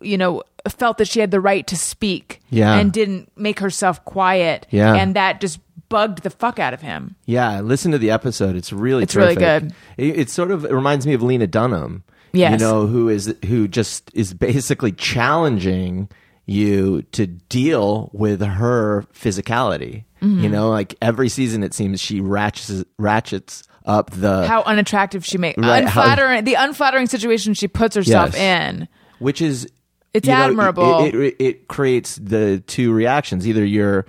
[0.00, 2.74] you know felt that she had the right to speak Yeah.
[2.78, 4.94] and didn't make herself quiet Yeah.
[4.94, 8.56] and that just bugged the fuck out of him Yeah, listen to the episode.
[8.56, 9.74] It's really It's really good.
[9.98, 12.02] It, it sort of it reminds me of Lena Dunham.
[12.32, 12.52] Yes.
[12.52, 16.08] you know who is who just is basically challenging
[16.46, 20.04] you to deal with her physicality.
[20.20, 20.40] Mm-hmm.
[20.44, 25.38] You know, like every season it seems she ratchets ratchets up the how unattractive she
[25.38, 28.40] made Right, how- unflattering the unflattering situation she puts herself Yes.
[28.80, 29.66] in which is
[30.14, 31.04] It's you know, admirable.
[31.04, 33.46] It, it, it creates the two reactions.
[33.48, 34.06] Either you're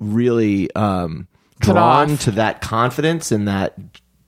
[0.00, 1.28] really um,
[1.60, 3.74] drawn to that confidence and that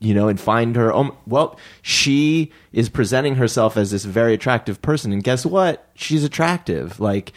[0.00, 0.94] you know, and find her.
[0.94, 5.88] Oh, well, she is presenting herself as this very attractive person, and guess what?
[5.94, 7.00] She's attractive.
[7.00, 7.32] Like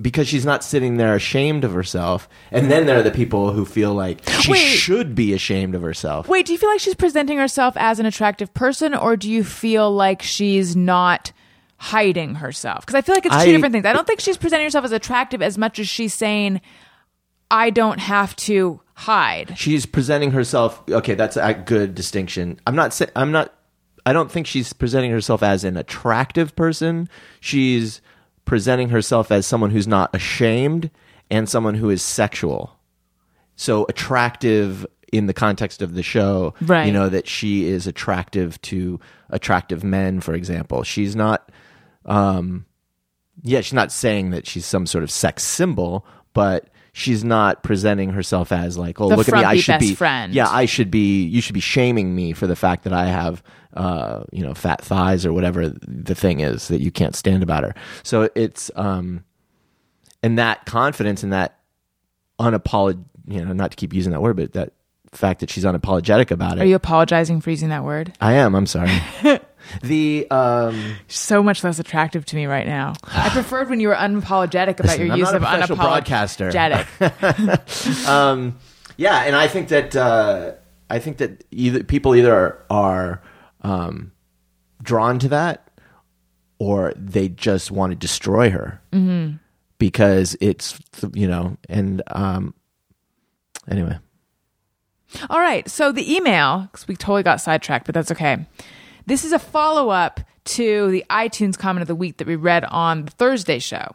[0.00, 2.28] because she's not sitting there ashamed of herself.
[2.52, 4.58] And then there are the people who feel like she Wait.
[4.58, 6.28] should be ashamed of herself.
[6.28, 9.42] Wait, do you feel like she's presenting herself as an attractive person, or do you
[9.42, 11.32] feel like she's not
[11.78, 12.86] hiding herself?
[12.86, 13.86] Because I feel like it's two I- different things.
[13.86, 16.60] I don't think she's presenting herself as attractive as much as she's saying,
[17.50, 23.00] "I don't have to hide." she's presenting herself okay that's a good distinction i'm not
[23.14, 23.54] i'm not
[24.04, 27.08] i don't think she's presenting herself as an attractive person
[27.38, 28.00] she's
[28.44, 30.90] presenting herself as someone who's not ashamed
[31.30, 32.76] and someone who is sexual
[33.54, 36.86] so attractive in the context of the show Right.
[36.86, 38.98] you know that she is attractive to
[39.30, 41.52] attractive men for example she's not
[42.04, 42.66] um
[43.42, 48.10] yeah she's not saying that she's some sort of sex symbol but she's not presenting
[48.10, 50.34] herself as like oh The look at me i should be friend.
[50.34, 53.42] yeah i should be you should be shaming me for the fact that i have
[53.74, 57.62] uh you know fat thighs or whatever the thing is that you can't stand about
[57.62, 59.22] her so it's um
[60.22, 61.58] and that confidence and that
[62.40, 64.72] unapolog you know not to keep using that word but that
[65.12, 68.12] fact that she's unapologetic about it Are you apologizing for using that word?
[68.20, 68.90] i am i'm sorry
[69.82, 72.94] the um So much less attractive to me right now.
[73.04, 76.88] I preferred when you were unapologetic about Listen, your I'm use of unapologetic.
[78.08, 78.58] um,
[78.96, 80.52] yeah, and I think that uh,
[80.90, 83.22] I think that either people either are, are
[83.62, 84.12] um,
[84.82, 85.70] drawn to that,
[86.58, 89.36] or they just want to destroy her mm-hmm.
[89.78, 90.78] because it's
[91.14, 91.56] you know.
[91.68, 92.54] And um,
[93.70, 93.98] anyway,
[95.30, 95.68] All right.
[95.68, 98.46] So the email, because we totally got sidetracked, but that's okay.
[99.08, 102.64] This is a follow up to the iTunes comment of the week that we read
[102.64, 103.92] on the Thursday show.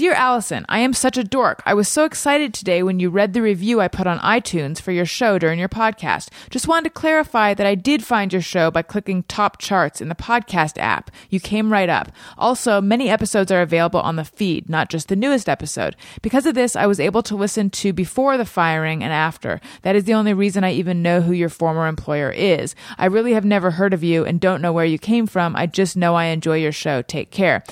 [0.00, 1.62] Dear Allison, I am such a dork.
[1.66, 4.92] I was so excited today when you read the review I put on iTunes for
[4.92, 6.30] your show during your podcast.
[6.48, 10.08] Just wanted to clarify that I did find your show by clicking top charts in
[10.08, 11.10] the podcast app.
[11.28, 12.10] You came right up.
[12.38, 15.96] Also, many episodes are available on the feed, not just the newest episode.
[16.22, 19.60] Because of this, I was able to listen to before the firing and after.
[19.82, 22.74] That is the only reason I even know who your former employer is.
[22.96, 25.54] I really have never heard of you and don't know where you came from.
[25.54, 27.02] I just know I enjoy your show.
[27.02, 27.62] Take care.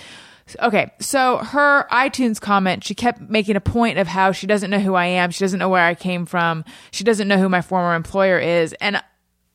[0.60, 4.78] Okay, so her iTunes comment, she kept making a point of how she doesn't know
[4.78, 7.60] who I am, she doesn't know where I came from, she doesn't know who my
[7.60, 8.72] former employer is.
[8.80, 9.02] And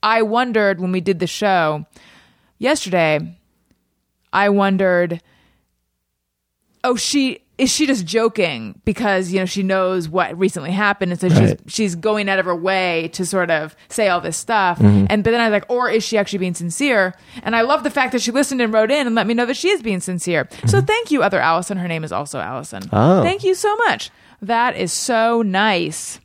[0.01, 1.85] I wondered when we did the show
[2.57, 3.37] yesterday,
[4.31, 5.21] I wondered,
[6.83, 11.11] oh, she is she just joking because you know she knows what recently happened?
[11.11, 11.59] And so Right.
[11.65, 14.79] she's she's going out of her way to sort of say all this stuff.
[14.79, 15.05] Mm-hmm.
[15.09, 17.13] And but then i was like or is she actually being sincere?
[17.43, 19.45] And i love the fact that she listened and wrote in and let me know
[19.45, 20.47] that she is being sincere.
[20.65, 20.85] So mm-hmm.
[20.85, 21.77] thank you other allison.
[21.77, 22.83] Her name is also allison.
[22.91, 23.21] Oh.
[23.21, 24.09] thank you so much.
[24.41, 26.19] That is so nice.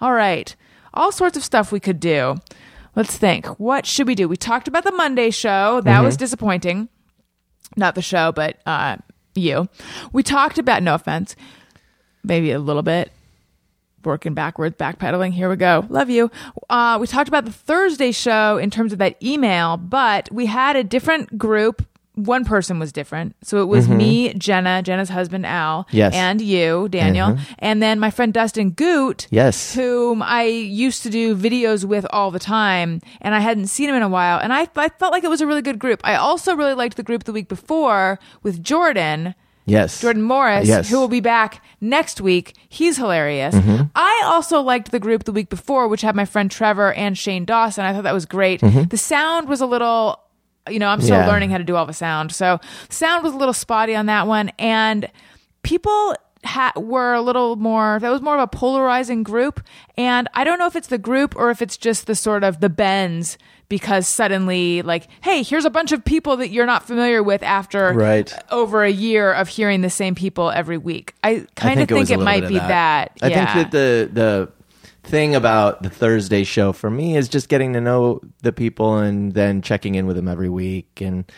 [0.00, 0.54] All right.
[0.92, 2.36] All sorts of stuff we could do.
[2.96, 3.46] Let's think.
[3.58, 4.28] What should we do?
[4.28, 5.80] We talked about the monday show.
[5.80, 6.04] That mm-hmm.
[6.04, 6.88] was disappointing.
[7.76, 8.98] Not the show, but uh,
[9.36, 9.68] you.
[10.12, 11.36] We talked about no offense,
[12.22, 13.12] maybe a little bit.
[14.04, 15.32] Working backwards, backpedaling.
[15.32, 15.86] Here we go.
[15.88, 16.30] Love you.
[16.68, 20.76] Uh, we talked about the Thursday show in terms of that email, but we had
[20.76, 21.86] a different group.
[22.14, 23.34] One person was different.
[23.42, 23.96] So it was mm-hmm.
[23.96, 26.14] me, Jenna, Jenna's husband, Al, Yes.
[26.14, 27.52] and you, Daniel, mm-hmm.
[27.58, 29.74] and then my friend Dustin Goot, Yes.
[29.74, 33.96] whom I used to do videos with all the time, and I hadn't seen him
[33.96, 34.38] in a while.
[34.38, 36.00] And I, I felt like it was a really good group.
[36.04, 39.34] I also really liked the group the week before with Jordan,
[39.66, 40.00] Yes.
[40.00, 40.90] Jordan Morris, Yes.
[40.90, 42.54] who will be back next week.
[42.68, 43.54] He's hilarious.
[43.54, 43.84] Mm-hmm.
[43.94, 47.44] I also liked the group the week before, which had my friend Trevor and Shane
[47.46, 47.84] Dawson.
[47.84, 48.60] I thought that was great.
[48.60, 50.20] The sound was a little,
[50.68, 51.26] you know, I'm still Yeah.
[51.26, 52.32] learning how to do all the sound.
[52.32, 54.50] So sound was a little spotty on that one.
[54.58, 55.10] And
[55.62, 59.60] people ha- were a little more, that was more of a polarizing group.
[59.96, 62.60] And I don't know if it's the group or if it's just the sort of
[62.60, 63.38] the bends
[63.70, 67.92] because suddenly like, hey, here's a bunch of people that you're not familiar with after
[67.94, 68.32] Right.
[68.50, 71.14] over a year of hearing the same people every week.
[71.24, 73.12] I kind of it think a it, might be of that.
[73.22, 73.52] I yeah.
[73.54, 74.48] think that the the
[75.04, 79.32] thing about the Thursday show for me is just getting to know the people and
[79.34, 81.00] then checking in with them every week.
[81.00, 81.30] And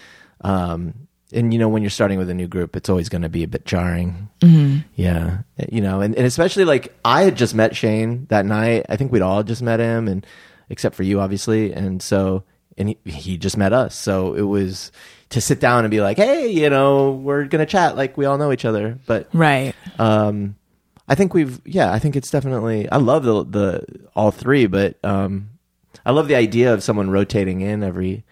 [0.42, 0.94] um
[1.32, 3.42] and you know when you're starting with a new group it's always going to be
[3.42, 4.28] a bit jarring.
[4.40, 4.86] Mm-hmm.
[4.94, 5.38] yeah.
[5.68, 8.86] You know and, and especially like i had just met shane that night.
[8.88, 10.24] I think we'd all just met him and
[10.70, 11.72] except for you obviously.
[11.72, 12.44] And so
[12.78, 13.94] and he, he just met us.
[13.96, 14.92] So it was
[15.30, 18.38] to sit down and be like hey you know we're gonna chat like we all
[18.38, 18.98] know each other.
[19.06, 19.74] But right.
[19.98, 20.54] um
[21.08, 24.96] i think we've yeah i think it's definitely i love the the all three but
[25.04, 25.50] um
[26.04, 28.24] i love the idea of someone rotating in every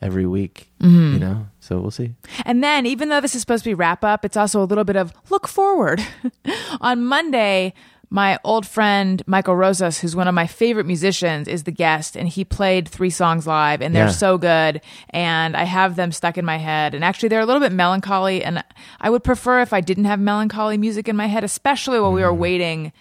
[0.00, 1.12] every week Mm-hmm.
[1.14, 2.14] you know so we'll see
[2.46, 4.82] And then, even though this is supposed to be wrap up, it's also a little
[4.84, 6.00] bit of look forward.
[6.80, 7.74] On Monday,
[8.12, 12.28] my old friend Michael Rosas, who's one of my favorite musicians, is the guest, and
[12.28, 14.10] he played three songs live, and they're Yeah.
[14.12, 14.80] so good.
[15.10, 16.94] And I have them stuck in my head.
[16.94, 18.64] And actually, they're a little bit melancholy, and
[19.00, 22.22] I would prefer if I didn't have melancholy music in my head, especially while we
[22.22, 22.38] were mm.
[22.38, 22.92] waiting f-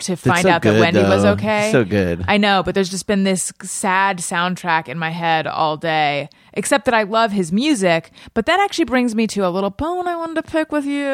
[0.00, 1.70] to find so out that good, Wendy was okay.
[1.72, 2.24] So good.
[2.28, 6.28] I know, but there's just been this sad soundtrack in my head all day.
[6.54, 10.08] Except that I love his music, but that actually brings me to a little bone
[10.08, 11.04] I wanted to pick with you.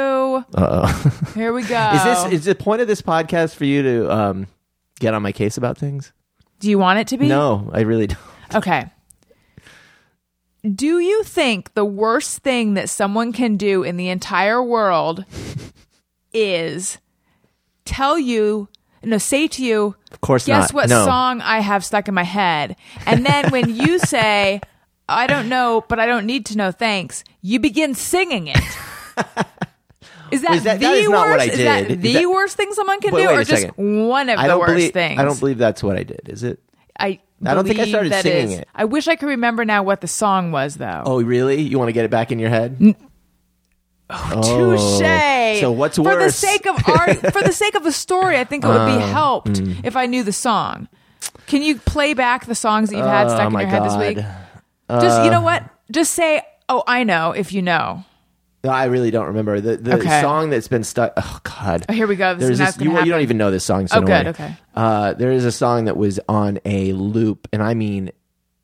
[0.55, 1.91] uh-oh Here we go.
[1.95, 4.47] is this is the point of this podcast for you to um
[5.01, 6.13] get on my case about things
[6.61, 7.29] Do you want it to be?
[7.29, 8.19] no i really don't
[8.55, 8.87] Okay.
[10.63, 15.25] Do you think the worst thing that someone can do in the entire world
[16.33, 16.99] is
[17.85, 18.69] tell you,
[19.03, 22.15] no, say to you, of course guess not what no song I have stuck in
[22.15, 22.77] my head?
[23.07, 24.61] And then when you say,
[25.09, 28.59] I don't know, but I don't need to know, thanks, you begin singing it.
[30.31, 31.31] Is that, that- the that is worst?
[31.31, 33.63] what I Is that the that- worst thing someone can Wait, do, wait or just
[33.63, 34.09] second.
[34.09, 35.21] one of the worst believe things?
[35.21, 36.61] i don't believe that's what i did is it
[36.99, 38.69] I I don't think I started singing is- it.
[38.75, 41.03] I wish I could remember now what the song was, though.
[41.05, 42.97] oh really you want to get it back in your head
[44.11, 45.61] Oh, touche.
[45.61, 48.65] so what's for the sake of art, for the sake of the story, I think
[48.65, 49.81] it would be Oh, helped mm.
[49.85, 50.89] if I knew the song.
[51.47, 53.93] Can you play back the songs that you've had stuck oh in your head this
[53.95, 54.17] god week?
[55.01, 55.65] Just you know uh, what?
[55.91, 58.05] Just say, "Oh, I know." If you know.
[58.63, 60.21] No, I really don't remember the the Okay.
[60.21, 61.13] song that's been stuck.
[61.17, 61.85] Oh God!
[61.89, 62.35] Oh, here we go.
[62.35, 63.87] This There's this, you, you don't even know this song.
[63.87, 64.29] So Oh, don't good, worry.
[64.49, 64.57] okay.
[64.75, 68.11] Uh, there is a song that was on a loop, and I mean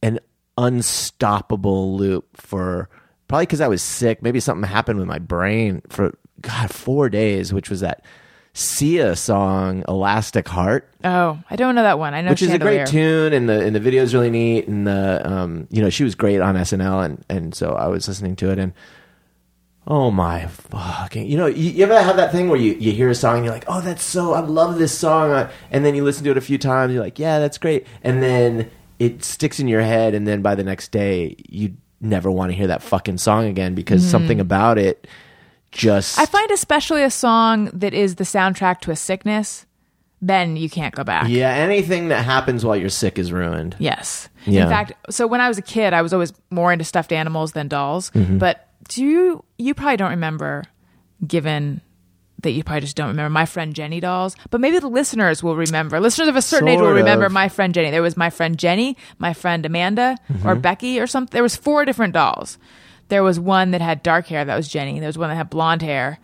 [0.02, 0.20] an
[0.56, 2.88] unstoppable loop for
[3.30, 4.22] probably because I was sick.
[4.22, 8.04] Maybe something happened with my brain for God four days, which was that
[8.54, 12.12] Sia song "Elastic Heart." Oh, I don't know that one.
[12.12, 14.66] I know which is a great tune and the and the video is really neat
[14.66, 18.08] and the um you know she was great on SNL and and so I was
[18.08, 18.72] listening to it and
[19.86, 21.26] Oh my fucking!
[21.26, 23.44] You know, you, you ever have that thing where you, you hear a song and
[23.44, 26.30] you're like, "Oh, that's so I love this song," uh, and then you listen to
[26.30, 29.80] it a few times, you're like, "Yeah, that's great," and then it sticks in your
[29.80, 33.46] head, and then by the next day, you never want to hear that fucking song
[33.46, 35.06] again because something about it
[35.72, 39.66] just I find especially a song that is the soundtrack to a sickness,
[40.20, 41.28] then you can't go back.
[41.28, 43.76] yeah anything that happens while you're sick is ruined.
[43.78, 44.28] Yes.
[44.46, 44.64] Yeah.
[44.64, 47.52] In fact, so when I was a kid, I was always more into stuffed animals
[47.52, 48.10] than dolls.
[48.10, 48.38] Mm-hmm.
[48.38, 50.64] But do you you probably don't remember
[51.26, 51.80] given
[52.42, 55.56] that you probably just don't remember my friend Jenny dolls, but maybe the listeners will
[55.56, 56.00] remember.
[56.00, 57.32] Listeners of a certain age will Sort remember of.
[57.32, 57.90] my friend Jenny.
[57.90, 60.60] There was my friend Jenny, my friend Amanda, or Mm-hmm.
[60.60, 61.32] Becky, or something.
[61.34, 62.58] There was four different dolls.
[63.08, 64.44] There was one that had dark hair.
[64.44, 65.00] That was Jenny.
[65.00, 66.18] There was one that had blonde hair.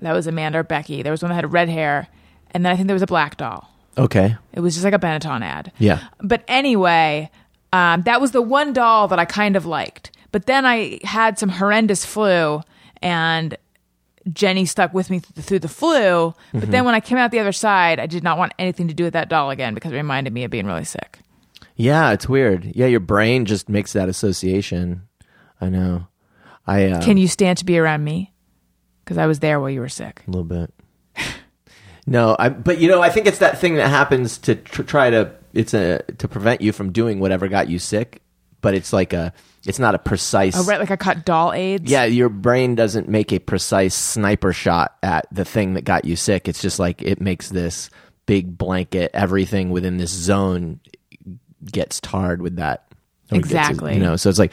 [0.00, 1.02] That was Amanda or Becky.
[1.02, 2.08] There was one that had red hair,
[2.50, 3.70] and then I think there was a black doll.
[3.96, 4.36] Okay.
[4.52, 5.70] It was just like a Benetton ad.
[5.78, 6.00] Yeah.
[6.20, 7.30] But anyway,
[7.72, 10.10] um, that was the one doll that I kind of liked.
[10.32, 12.62] But then I had some horrendous flu,
[13.00, 13.56] and
[14.32, 16.34] Jenny stuck with me th- through the flu.
[16.52, 18.94] But then when I came out the other side, I did not want anything to
[18.94, 21.18] do with that doll again because it reminded me of being really sick.
[21.74, 22.64] Yeah, it's weird.
[22.74, 25.02] Yeah, your brain just makes that association.
[25.60, 26.06] I know.
[26.66, 28.32] I uh, Can you stand to be around me?
[29.04, 30.22] Because I was there while you were sick.
[30.26, 30.72] a little bit.
[32.06, 32.48] no, I.
[32.50, 35.32] But you know, I think it's that thing that happens to tr- try to.
[35.54, 38.22] It's a to prevent you from doing whatever got you sick.
[38.60, 39.32] But it's like a.
[39.64, 40.56] It's not a precise.
[40.56, 41.90] Oh, right, like I caught doll AIDS.
[41.90, 46.16] Yeah, your brain doesn't make a precise sniper shot at the thing that got you
[46.16, 46.48] sick.
[46.48, 47.88] It's just like it makes this
[48.26, 49.12] big blanket.
[49.14, 50.80] Everything within this zone
[51.64, 52.86] gets tarred with that.
[53.30, 53.94] Gets- Exactly.
[53.94, 54.52] you know, so it's like,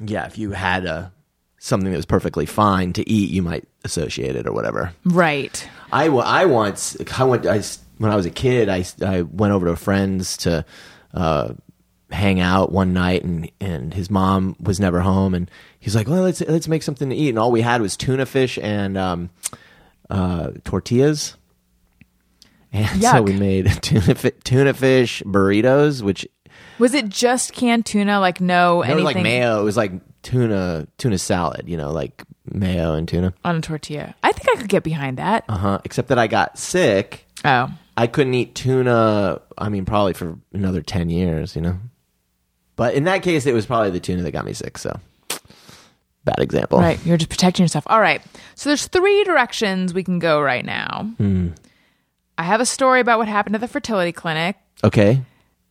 [0.00, 1.12] yeah, if you had a
[1.58, 4.92] something that was perfectly fine to eat, you might associate it or whatever.
[5.04, 5.68] Right.
[5.90, 7.62] I, I once I went I,
[7.96, 10.64] when I was a kid I, I went over to a friend's to
[11.14, 11.54] uh,
[12.10, 16.22] hang out one night and and his mom was never home and he's like well
[16.22, 19.28] let's let's make something to eat and all we had was tuna fish and um,
[20.08, 21.36] uh, tortillas
[22.72, 26.26] and so we made tuna fi- tuna fish burritos which
[26.78, 28.20] Was it just canned tuna?
[28.20, 29.92] Like no it anything was like mayo it was like
[30.22, 34.14] tuna tuna salad you know like mayo and tuna on a tortilla?
[34.22, 35.44] I think I could get behind that.
[35.48, 37.70] uh huh except that I got sick Oh.
[37.96, 39.40] I couldn't eat tuna.
[39.56, 41.78] I mean, probably for another ten years, you know.
[42.78, 44.78] But in that case, it was probably the tuna that got me sick.
[44.78, 45.00] So,
[46.24, 46.78] bad example.
[46.78, 47.04] Right.
[47.04, 47.84] You're just protecting yourself.
[47.88, 48.22] All right.
[48.54, 51.10] So there's three directions we can go right now.
[51.16, 51.48] Hmm.
[52.38, 54.56] I have a story about what happened at the fertility clinic.
[54.84, 55.20] Okay.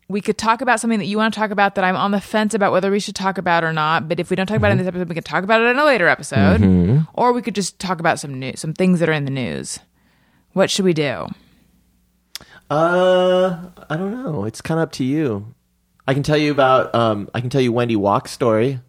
[0.09, 2.19] We could talk about something that you want to talk about that I'm on the
[2.19, 4.09] fence about whether we should talk about or not.
[4.09, 4.97] But if we don't talk about it in this mm-hmm.
[4.97, 6.59] episode, we can talk about it in a later episode.
[6.59, 6.99] Mm-hmm.
[7.13, 9.79] Or we could just talk about some news, some things that are in the news.
[10.51, 11.27] What should we do?
[12.69, 14.43] Uh, I don't know.
[14.43, 15.55] It's kind of up to you.
[16.07, 16.95] I can tell you about.
[16.95, 18.79] Um, I can tell you Wendy Walk's story.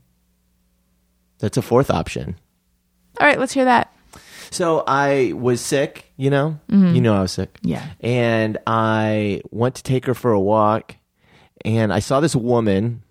[1.39, 2.37] That's a fourth option.
[3.21, 3.93] All right, let's hear that.
[4.51, 6.59] So I was sick, you know?
[6.95, 7.59] You know I was sick.
[7.63, 7.87] Yeah.
[8.01, 10.97] And I went to take her for a walk
[11.65, 13.03] and I saw this woman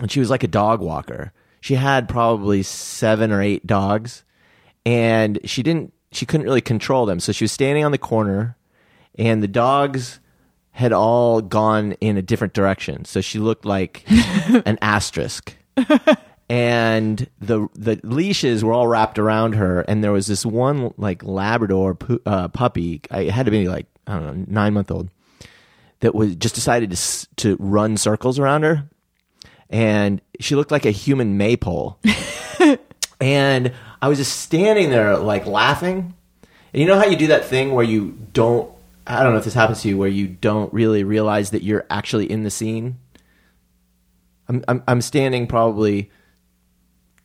[0.00, 1.32] and she was like a dog walker.
[1.60, 4.24] She had probably 7 or 8 dogs
[4.84, 7.20] and she didn't she couldn't really control them.
[7.20, 8.56] So she was standing on the corner
[9.16, 10.18] and the dogs
[10.72, 13.04] had all gone in a different direction.
[13.04, 15.56] So she looked like an asterisk
[16.50, 21.22] and the the leashes were all wrapped around her, and there was this one like
[21.22, 23.00] Labrador pu- uh, puppy.
[23.08, 25.10] I it had to be like I don't know nine month old
[26.00, 28.88] that was just decided to to run circles around her,
[29.70, 32.00] and she looked like a human maypole.
[33.20, 36.14] and I was just standing there like laughing.
[36.72, 38.68] And you know how you do that thing where you don't.
[39.18, 41.86] I don't know if this happens to you, where you don't really realize that you're
[41.90, 42.98] actually in the scene.
[44.48, 46.10] I'm I'm, I'm standing probably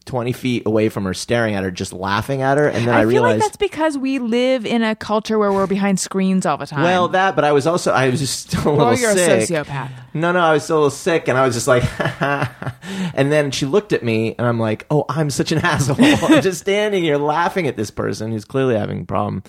[0.05, 2.67] 20 feet away from her, staring at her, just laughing at her.
[2.67, 5.51] And then I, I, feel realized, like that's because we live in a culture where
[5.51, 6.83] we're behind screens all the time.
[6.83, 9.49] well, that, but I was also, I was just still a little or you're sick.
[9.49, 9.91] a sociopath.
[10.13, 11.83] No, no, I was still a little sick, and I was just like,
[13.15, 15.97] and then she looked at me, and I'm like, oh, I'm such an asshole.
[15.99, 19.43] I'm just standing here laughing at this person who's clearly having a problem.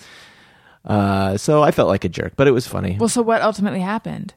[0.86, 2.96] Uh, so I felt like a jerk, but it was funny.
[2.98, 4.34] Well, so what ultimately happened?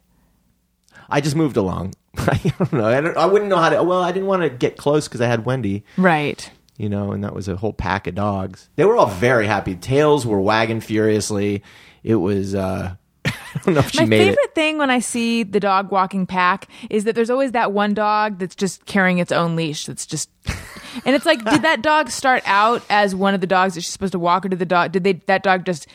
[1.10, 1.94] I just moved along.
[2.18, 2.86] I don't know.
[2.86, 3.84] I, don't, I wouldn't know how to.
[3.84, 5.84] Well, I didn't want to get close because I had Wendy.
[5.98, 6.50] Right.
[6.78, 8.70] you know, and that was a whole pack of dogs.
[8.76, 9.76] They were all very happy.
[9.76, 11.64] Tails were wagging furiously.
[12.04, 12.96] It was uh
[13.26, 13.32] I
[13.66, 14.56] don't know if she My made favorite it.
[14.56, 18.40] thing when I see the dog walking pack is that there's always that one dog
[18.40, 19.86] that's just carrying its own leash.
[19.88, 20.30] That's just,
[21.06, 23.92] and it's like, did that dog start out as one of the dogs that she's
[23.92, 24.92] supposed to walk, or did the dog?
[24.92, 25.88] Did they that dog just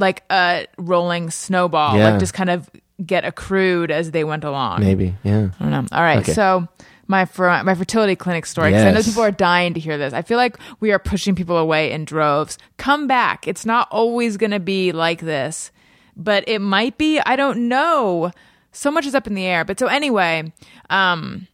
[0.00, 2.10] like a rolling snowball, Yeah.
[2.10, 2.68] like just kind of
[3.04, 4.80] get accrued as they went along?
[4.80, 5.48] Maybe, yeah.
[5.58, 5.84] I don't know.
[5.92, 6.32] All right, Okay.
[6.32, 6.66] so
[7.06, 9.08] my fer- my fertility clinic story because I know Yes.
[9.08, 10.12] people are dying to hear this.
[10.12, 12.56] I feel like we are pushing people away in droves.
[12.76, 13.46] Come back.
[13.48, 15.70] It's not always going to be like this,
[16.16, 17.18] but it might be.
[17.20, 18.30] I don't know.
[18.72, 19.64] So much is up in the air.
[19.64, 20.52] But so anyway,
[20.90, 21.48] um,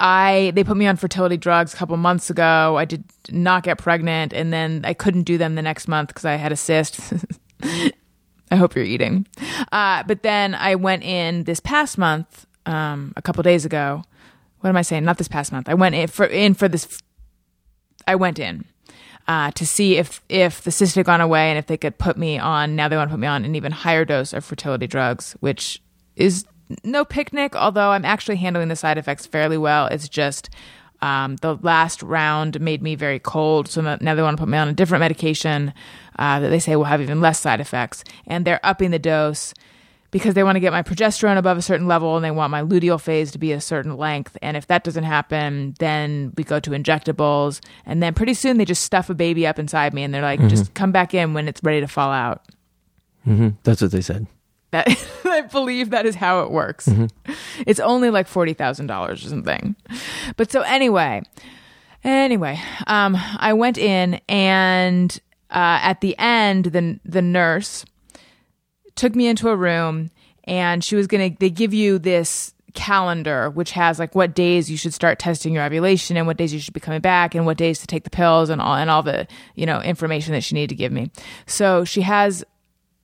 [0.00, 2.76] I they put me on fertility drugs a couple months ago.
[2.76, 6.24] I did not get pregnant, and then I couldn't do them the next month because
[6.24, 7.00] I had a cyst.
[8.50, 9.26] I hope you're eating.
[9.72, 14.02] Uh, but then I went in this past month, um, a couple days ago.
[14.60, 15.04] What am I saying?
[15.04, 15.68] Not this past month.
[15.68, 17.02] I went in for in for this.
[18.06, 18.64] I went in
[19.28, 22.16] uh, to see if if the cyst had gone away and if they could put
[22.16, 22.76] me on.
[22.76, 25.82] Now they want to put me on an even higher dose of fertility drugs, which
[26.16, 26.44] is
[26.82, 27.54] no picnic.
[27.56, 29.86] Although I'm actually handling the side effects fairly well.
[29.86, 30.50] It's just
[31.02, 34.56] um, the last round made me very cold, so now they want to put me
[34.56, 35.74] on a different medication
[36.18, 39.52] uh, that they say will have even less side effects, and they're upping the dose
[40.10, 42.62] because they want to get my progesterone above a certain level and they want my
[42.62, 44.38] luteal phase to be a certain length.
[44.40, 48.64] And if that doesn't happen, then we go to injectables, and then pretty soon they
[48.64, 51.48] just stuff a baby up inside me, and they're like, just come back in when
[51.48, 52.42] it's ready to fall out.
[53.64, 54.26] That's what they said.
[54.74, 54.88] That
[55.24, 56.90] I believe that is how it works.
[57.64, 59.76] It's only like forty thousand dollars or something.
[60.36, 61.22] But so anyway,
[62.02, 65.16] anyway, um, I went in and
[65.48, 67.84] uh, at the end, the the nurse
[68.96, 70.10] took me into a room
[70.42, 71.30] and she was gonna.
[71.38, 75.62] They give you this calendar which has like what days you should start testing your
[75.62, 78.10] ovulation and what days you should be coming back and what days to take the
[78.10, 81.12] pills and all and all the you know information that she needed to give me.
[81.46, 82.44] So she has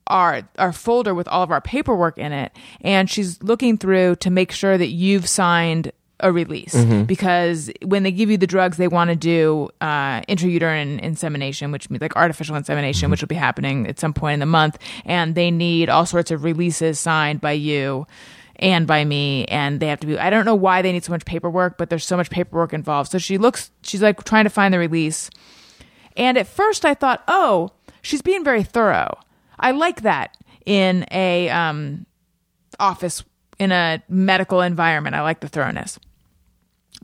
[0.07, 4.29] our our folder with all of our paperwork in it and she's looking through to
[4.29, 5.91] make sure that you've signed
[6.23, 6.75] a release.
[7.07, 11.89] Because when they give you the drugs they want to do uh, intrauterine insemination which
[11.89, 15.33] means like artificial insemination which will be happening at some point in the month and
[15.33, 18.05] they need all sorts of releases signed by you
[18.57, 21.11] and by me and they have to be i don't know why they need so
[21.11, 23.09] much paperwork but there's so much paperwork involved.
[23.11, 25.31] So she looks she's like trying to find the release
[26.17, 27.71] and at first I thought, oh,
[28.01, 29.17] she's being very thorough.
[29.61, 30.35] I like that
[30.65, 32.05] in a um,
[32.79, 33.23] office
[33.59, 35.15] in a medical environment.
[35.15, 35.99] I like the thoroughness.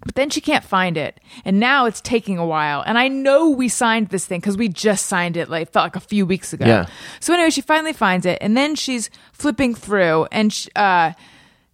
[0.06, 1.20] But then she can't find it.
[1.44, 2.84] And now it's taking a while.
[2.86, 5.96] And I know we signed this thing because we just signed it like felt like
[5.96, 6.66] a few weeks ago.
[6.66, 6.86] Yeah.
[7.20, 8.38] So anyway, she finally finds it.
[8.42, 11.14] And then she's flipping through and sh- uh,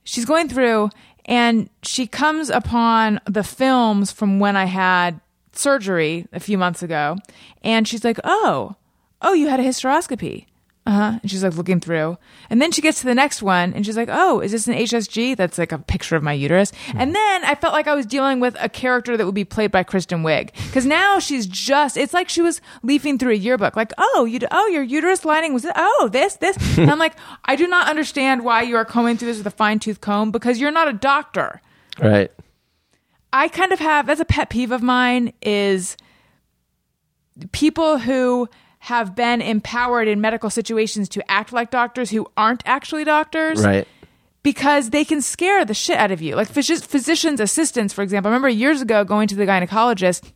[0.04, 0.90] she's going through
[1.26, 5.20] and she comes upon the films from when I had
[5.54, 7.18] surgery a few months ago.
[7.62, 8.76] And she's like, oh,
[9.22, 10.46] oh, you had a hysteroscopy.
[10.86, 11.20] Uh huh.
[11.22, 12.18] And she's like looking through.
[12.50, 14.74] And then she gets to the next one and she's like, oh, is this an
[14.74, 15.38] HSG?
[15.38, 16.74] That's like a picture of my uterus.
[16.94, 19.72] And then I felt like I was dealing with a character that would be played
[19.72, 20.52] by Kristen Wiig.
[20.74, 23.78] Cause now she's just, it's like she was leafing through a yearbook.
[23.78, 26.58] Like, oh, you, oh, your uterus lining was, oh, this, this.
[26.78, 27.16] and I'm like,
[27.46, 30.32] I do not understand why you are combing through this with a fine tooth comb
[30.32, 31.62] because you're not a doctor.
[32.02, 32.30] Right.
[33.32, 35.98] I kind of have that's a pet peeve of mine is
[37.52, 38.48] people who
[38.88, 43.88] have been empowered in medical situations to act like doctors who aren't actually doctors Right.
[44.44, 46.36] because they can scare the shit out of you.
[46.36, 48.28] Like physi- physicians assistants, for example.
[48.28, 50.32] I remember years ago going to the gynecologist.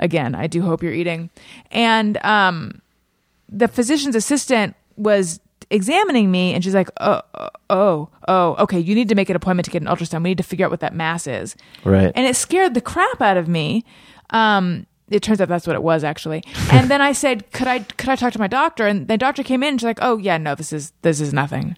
[0.00, 1.30] Again, I do hope you're eating.
[1.70, 2.80] And um,
[3.48, 5.38] the physician's assistant was
[5.70, 8.80] examining me, and she's like, "Oh, oh, oh, oh, okay.
[8.80, 10.22] You need to make an appointment to get an ultrasound.
[10.24, 11.54] We need to figure out what that mass is."
[11.84, 12.10] Right.
[12.14, 13.84] And it scared the crap out of me.
[14.30, 16.42] Um, it turns out that's what it was actually.
[16.72, 19.42] And then I said, "Could I could I talk to my doctor?" And the doctor
[19.42, 19.70] came in.
[19.70, 21.76] and She's like, "Oh yeah, no, this is this is nothing.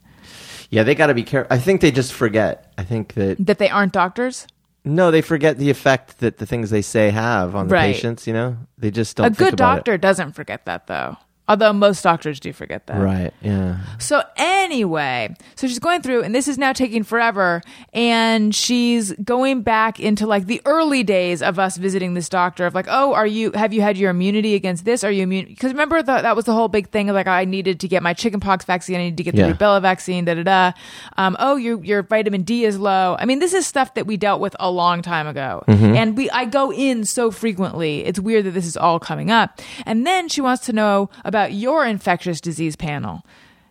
[0.71, 1.53] Yeah, they got to be careful.
[1.55, 2.73] I think they just forget.
[2.79, 4.47] I think that That they aren't doctors."
[4.87, 7.95] no, they forget the effect that the things they say have on the Right.
[7.95, 8.27] patients.
[8.27, 9.27] You know, they just don't.
[9.27, 9.77] a think good about it.
[9.79, 11.17] doctor doesn't forget that though
[11.49, 13.33] although most doctors do forget that Right.
[13.43, 13.79] Yeah.
[13.99, 17.61] so anyway so she's going through and this is now taking forever
[17.93, 22.75] and she's going back into like the early days of us visiting this doctor of
[22.75, 25.73] like oh are you have you had your immunity against this are you immune because
[25.73, 28.15] remember the, that was the whole big thing of like i needed to get my
[28.15, 29.53] chickenpox vaccine i needed to get the Yeah.
[29.53, 30.73] rubella vaccine da da da
[31.19, 34.17] um, oh your your vitamin d is low i mean this is stuff that we
[34.17, 38.45] dealt with a long time ago and we i go in so frequently it's weird
[38.47, 42.41] that this is all coming up and then she wants to know about your infectious
[42.41, 43.25] disease panel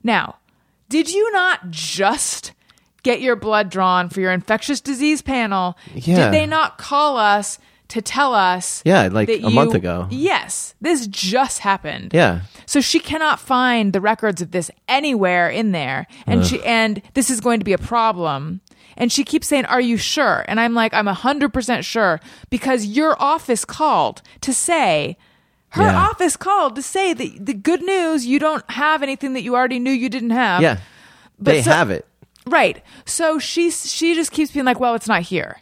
[0.03, 0.35] now
[0.89, 2.51] did you not just
[3.03, 6.25] get your blood drawn for your infectious disease panel Yeah.
[6.25, 7.57] did they not call us
[7.89, 10.07] to tell us Yeah, like a month ago.
[10.09, 12.41] yes this just happened Yeah.
[12.65, 16.07] so she cannot find the records of this anywhere in there.
[16.27, 18.61] And she and this is going to be a problem.
[18.97, 23.15] And she keeps saying, "Are you sure?" And I'm like, "I'm 100% sure because your
[23.21, 25.17] office called to say
[25.73, 26.07] her Yeah.
[26.09, 29.79] office called to say that the good news, you don't have anything that you already
[29.79, 30.77] knew you didn't have." Yeah.
[31.39, 32.07] But They so- have it.
[32.45, 32.81] Right.
[33.05, 35.57] So she she just keeps being like, "Well, it's not here."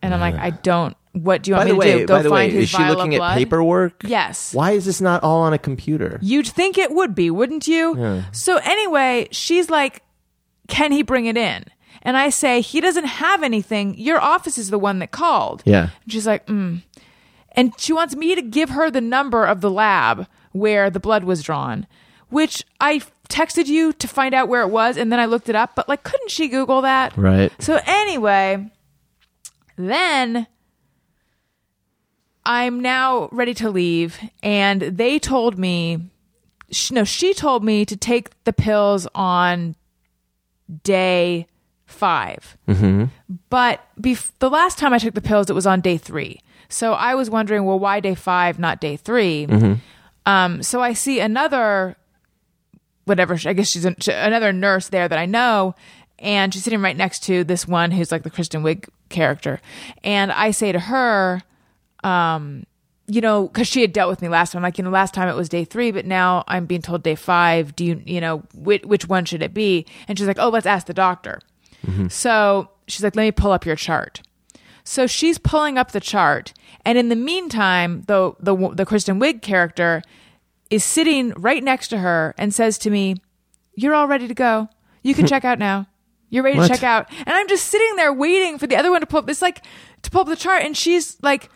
[0.00, 0.96] And I'm like, I don't.
[1.12, 2.06] What do you By want the me way, to do?
[2.06, 3.36] Go by the find way, his is she vial looking at blood?
[3.36, 4.02] paperwork?
[4.04, 4.54] Yes.
[4.54, 6.18] Why is this not all on a computer?
[6.22, 8.22] You'd think it would be, wouldn't you?
[8.32, 10.02] So anyway, she's like,
[10.68, 11.66] "Can he bring it in?"
[12.00, 13.94] And I say, "He doesn't have anything.
[13.98, 15.90] Your office is the one that called." Yeah.
[16.02, 16.80] And she's like, "Mm."
[17.52, 21.24] And she wants me to give her the number of the lab where the blood
[21.24, 21.86] was drawn,
[22.28, 25.54] which I texted you to find out where it was, and then I looked it
[25.54, 25.74] up.
[25.74, 27.16] But like, couldn't she Google that?
[27.16, 27.52] Right.
[27.60, 28.70] So anyway,
[29.76, 30.46] then
[32.44, 36.10] I'm now ready to leave, and they told me
[36.90, 39.76] no, she told me to take the pills on
[40.84, 41.46] day
[41.86, 43.04] 5 Mm-hmm.
[43.50, 46.40] But bef- the last time I took the pills, it was on day three.
[46.72, 49.46] So I was wondering, well, why day five, not day 3
[50.24, 51.96] Um, so I see another
[53.04, 53.36] whatever.
[53.44, 55.74] I guess she's sh- another nurse there that I know,
[56.18, 59.60] and she's sitting right next to this one who's like the Kristen Wiig character.
[60.04, 61.42] And I say to her,
[62.04, 62.64] um,
[63.08, 64.62] you know, because she had dealt with me last time.
[64.62, 67.16] Like, you know, last time it was day three, but now I'm being told day
[67.16, 67.74] five.
[67.74, 69.84] Do you, you know, which, which one should it be?
[70.06, 71.40] And she's like, oh, let's ask the doctor.
[72.08, 74.22] So she's like, let me pull up your chart.
[74.84, 76.52] So she's pulling up the chart,
[76.84, 80.02] and in the meantime, the the the Kristen Wiig character
[80.70, 83.16] is sitting right next to her and says to me,
[83.74, 84.68] "You're all ready to go.
[85.02, 85.86] You can check out now.
[86.30, 86.66] You're ready What?
[86.68, 89.20] to check out." And I'm just sitting there waiting for the other one to pull
[89.20, 89.62] up this like
[90.02, 91.48] to pull up the chart, and she's like.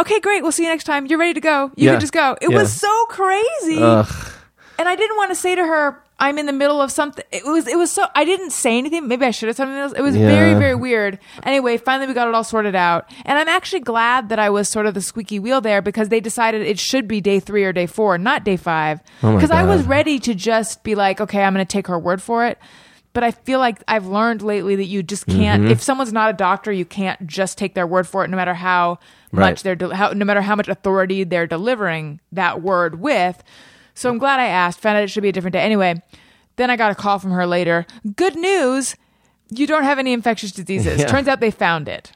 [0.00, 0.42] Okay, great.
[0.44, 1.06] We'll see you next time.
[1.06, 1.72] You're ready to go.
[1.74, 1.90] You Yeah.
[1.94, 2.36] can just go.
[2.40, 2.58] It Yeah.
[2.58, 6.80] was so crazy and I didn't want to say to her, "I'm in the middle
[6.80, 8.06] of something." It was, it was so.
[8.14, 9.08] I didn't say anything.
[9.08, 9.92] Maybe I should have said something else.
[9.92, 10.58] It was very, Yeah.
[10.58, 11.18] very weird.
[11.42, 14.68] Anyway, finally we got it all sorted out, and I'm actually glad that I was
[14.68, 17.72] sort of the squeaky wheel there because they decided it should be day three or
[17.72, 19.00] day four, not day five.
[19.22, 21.98] Oh Because I was ready to just be like, "Okay, I'm going to take her
[21.98, 22.58] word for it."
[23.14, 25.62] But I feel like I've learned lately that you just can't.
[25.62, 25.72] Mm-hmm.
[25.72, 28.54] If someone's not a doctor, you can't just take their word for it, no matter
[28.54, 28.98] how
[29.32, 29.50] Right.
[29.50, 33.42] much they're de- how, no matter how much authority they're delivering that word with.
[33.98, 34.80] So I'm glad I asked.
[34.80, 35.60] Found out it should be a different day.
[35.62, 36.00] Anyway,
[36.56, 37.84] then I got a call from her later.
[38.16, 38.96] Good news,
[39.50, 40.98] you don't have any infectious diseases.
[41.00, 41.06] Yeah.
[41.06, 42.12] Turns out they found it.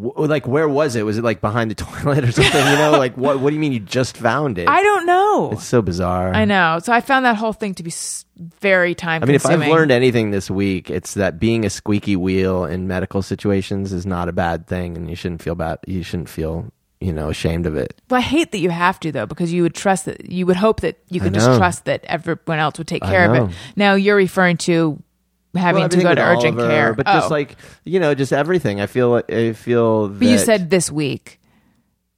[0.00, 1.04] W- like, where was it?
[1.04, 2.66] Was it like behind the toilet or something?
[2.66, 3.40] You know, like what?
[3.40, 4.68] What do you mean you just found it?
[4.68, 5.50] I don't know.
[5.52, 6.32] It's so bizarre.
[6.32, 6.78] I know.
[6.82, 9.40] So I found that whole thing to be s- very time consuming.
[9.52, 12.86] I mean, if I've learned anything this week, it's that being a squeaky wheel in
[12.86, 15.78] medical situations is not a bad thing, and you shouldn't feel bad.
[15.86, 18.00] You shouldn't feel, you know, ashamed of it.
[18.10, 20.56] Well, I hate that you have to though, because you would trust that you would
[20.56, 23.56] hope that you could just trust that everyone else would take care of it.
[23.76, 25.02] Now you're referring to
[25.54, 27.12] having Well, to go to urgent Oliver, care, but Oh.
[27.14, 28.80] just like you know, just everything.
[28.80, 29.22] I feel.
[29.28, 30.08] I feel.
[30.08, 31.40] But you said this week.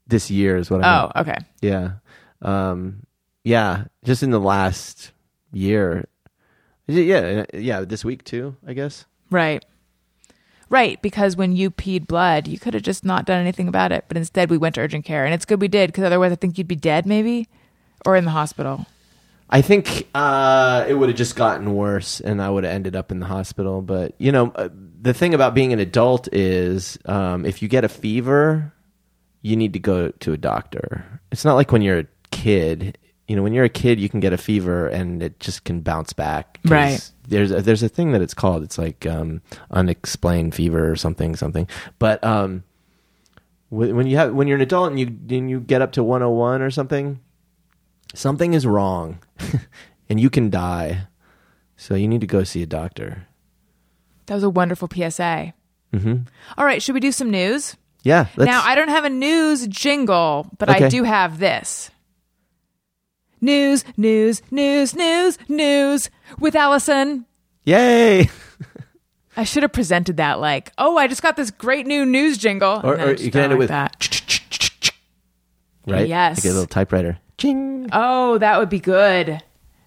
[0.07, 0.99] this year is what I.
[1.05, 1.28] Oh, meant.
[1.28, 1.39] okay.
[1.62, 1.91] Yeah.
[2.43, 3.07] Um,
[3.45, 3.85] yeah.
[4.05, 5.12] Just in the last
[5.53, 6.05] year.
[6.89, 7.45] Yeah.
[7.55, 7.80] Yeah.
[7.83, 9.07] This week too, I guess.
[9.30, 9.64] Right.
[10.72, 14.06] Right, because when you peed blood, you could have just not done anything about it,
[14.08, 16.36] but instead we went to urgent care, and it's good we did because otherwise I
[16.36, 17.46] think you'd be dead, maybe,
[18.06, 18.86] or in the hospital.
[19.50, 23.12] I think uh, it would have just gotten worse, and I would have ended up
[23.12, 23.82] in the hospital.
[23.82, 27.84] But you know, uh, the thing about being an adult is, um, if you get
[27.84, 28.72] a fever,
[29.42, 31.04] you need to go to a doctor.
[31.30, 32.96] It's not like when you're a kid.
[33.33, 35.80] You know, when you're a kid, you can get a fever and it just can
[35.80, 36.59] bounce back.
[36.66, 37.01] Right.
[37.26, 38.62] There's a, there's a thing that it's called.
[38.62, 41.66] It's like um, unexplained fever or something something.
[41.99, 42.62] But um,
[43.70, 46.61] when you have when you're an adult and you and you get up to 101
[46.61, 47.20] or something,
[48.14, 49.18] something is wrong
[50.11, 51.07] and you can die.
[51.78, 53.28] So you need to go see a doctor.
[54.26, 55.55] That was a wonderful PSA.
[55.91, 56.16] hmm
[56.59, 57.78] All right, should we do some news?
[58.03, 58.26] Yeah.
[58.37, 61.91] Let's, now, I don't have a news jingle, but I do have this.
[63.45, 67.26] News, news, news, news, news with Alison.
[67.64, 68.30] yay!
[69.36, 72.80] I should have presented that like, oh, I just got this great new news jingle.
[72.84, 74.93] Or, or you can end it like with that.
[75.88, 76.07] right.
[76.07, 76.45] Yes.
[76.45, 77.18] Like a little typewriter.
[77.36, 77.88] Ching.
[77.90, 79.43] Oh, that would be good.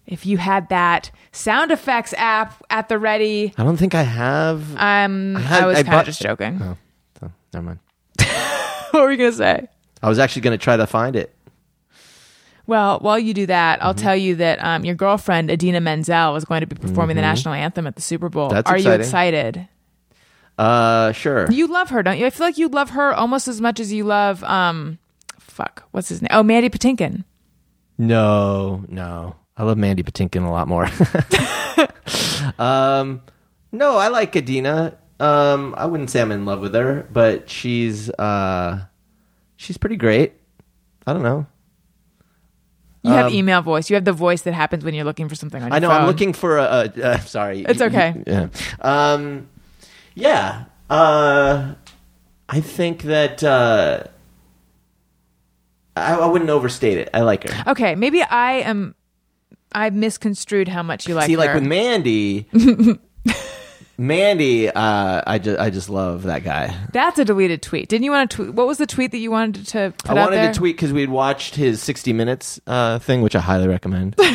[0.06, 3.53] If you had that sound effects app at the ready.
[3.58, 4.70] I don't think I have.
[4.76, 6.60] Um, I I, was kind of just joking.
[6.62, 6.78] oh,
[7.22, 7.80] so, never mind.
[8.91, 9.68] what were you going to say?
[10.03, 11.34] I was actually going to try to find it.
[12.68, 13.88] Well, while you do that, Mm-hmm.
[13.88, 17.22] I'll tell you that um, your girlfriend Idina Menzel is going to be performing the
[17.22, 18.47] national anthem at the Super Bowl.
[18.47, 18.55] Mm-hmm.
[18.55, 19.68] That's Are you excited?
[20.57, 21.51] Uh, sure.
[21.51, 22.26] You love her, don't you?
[22.26, 24.99] I feel like you love her almost as much as you love um,
[25.55, 26.30] fuck, what's his name?
[26.32, 27.24] Oh, Mandy Patinkin.
[27.97, 29.36] No, no.
[29.57, 30.86] I love Mandy Patinkin a lot more.
[32.59, 33.22] um,
[33.72, 34.97] no, I like Idina.
[35.20, 38.86] Um, I wouldn't say I'm in love with her, but she's uh,
[39.55, 40.34] she's pretty great.
[41.07, 41.45] I don't know.
[43.06, 43.89] You have Um, email voice.
[43.89, 45.89] You have the voice that happens when you're looking for something on your I know.
[45.89, 46.01] phone.
[46.01, 46.64] I'm looking for a.
[46.97, 48.16] a uh, sorry, It's okay.
[48.26, 48.47] yeah.
[48.82, 49.47] Um,
[50.16, 50.66] yeah.
[50.89, 51.74] Uh,
[52.49, 54.03] I think that uh,
[55.95, 57.10] I, I wouldn't overstate it.
[57.14, 57.72] I like her.
[57.72, 58.95] Okay, maybe I am.
[59.72, 61.38] I misconstrued how much you like See, her.
[61.39, 62.47] like with Mandy,
[63.98, 66.76] Mandy, uh, I just I just love that guy.
[66.91, 67.88] That's a deleted tweet.
[67.88, 68.54] Didn't you want to tweet?
[68.54, 71.10] What was the tweet that you wanted to put I wanted to tweet because we'd
[71.10, 74.16] watched his 60 Minutes uh, thing, which I highly recommend.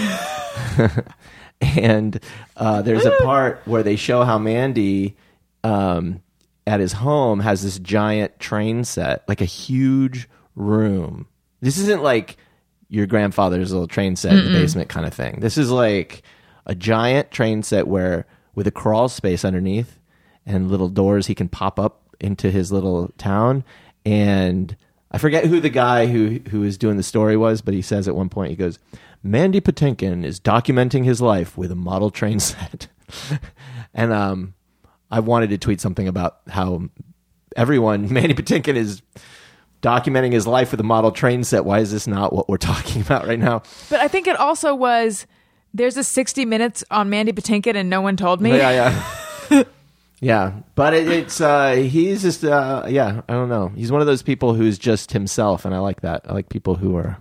[1.61, 2.21] and
[2.57, 5.17] uh, there's a part where they show how Mandy,
[5.63, 6.23] um,
[6.67, 11.27] at his home, has this giant train set, like a huge room.
[11.61, 12.39] This isn't like
[12.89, 15.41] your grandfather's little train set in the basement kind of thing.
[15.41, 16.23] This is like
[16.67, 19.99] a giant train set where with a crawl space underneath
[20.47, 23.65] and little doors he can pop up into his little town
[24.05, 24.77] and
[25.11, 28.07] I forget who the guy who who is doing the story was, but he says
[28.07, 28.79] at one point he goes,
[29.23, 32.87] "Mandy Patinkin is documenting his life with a model train set,"
[33.93, 34.55] and um,
[35.11, 36.89] I wanted to tweet something about how
[37.57, 39.03] everyone Mandy Patinkin is
[39.83, 41.65] documenting his life with a model train set.
[41.65, 43.63] Why is this not what we're talking about right now?
[43.89, 45.27] but I think it also was.
[45.73, 48.57] There's a 60 minutes on Mandy Patinkin, and no one told me.
[48.57, 49.03] Yeah,
[49.51, 49.63] yeah.
[50.21, 53.69] yeah, but it, it's uh, he's just uh, yeah, I don't know.
[53.77, 56.23] He's one of those people who's just himself, and I like that.
[56.29, 57.19] I like people who are.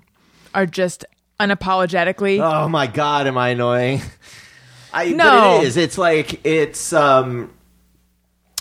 [0.55, 1.05] Are just
[1.39, 2.39] unapologetically.
[2.39, 4.01] Oh my god, am I annoying?
[4.93, 5.59] I No.
[5.61, 5.77] it is.
[5.77, 7.51] It's like it's um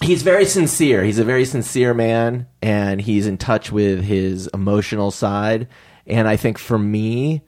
[0.02, 1.02] he's very sincere.
[1.04, 5.68] He's a very sincere man and he's in touch with his emotional side.
[6.06, 7.42] And I think for me,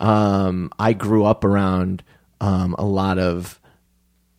[0.00, 2.02] um I grew up around
[2.40, 3.60] um a lot of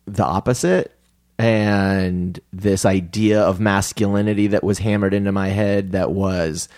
[0.06, 0.92] the opposite
[1.38, 6.68] and this idea of masculinity that was hammered into my head that was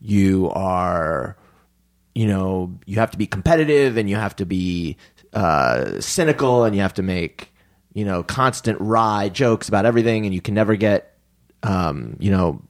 [0.00, 1.36] you are
[2.14, 4.96] you know you have to be competitive and you have to be
[5.34, 7.52] uh, cynical and you have to make
[7.94, 11.16] you know constant wry jokes about everything and you can never get
[11.62, 12.60] um, you know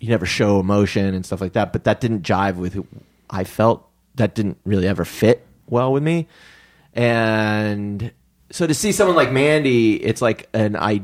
[0.00, 1.72] you never show emotion and stuff like that.
[1.72, 2.86] But that didn't jive with who
[3.30, 6.28] i felt that didn't really ever fit well with me.
[6.92, 8.12] And
[8.50, 11.02] so to see someone like mandy it's like an i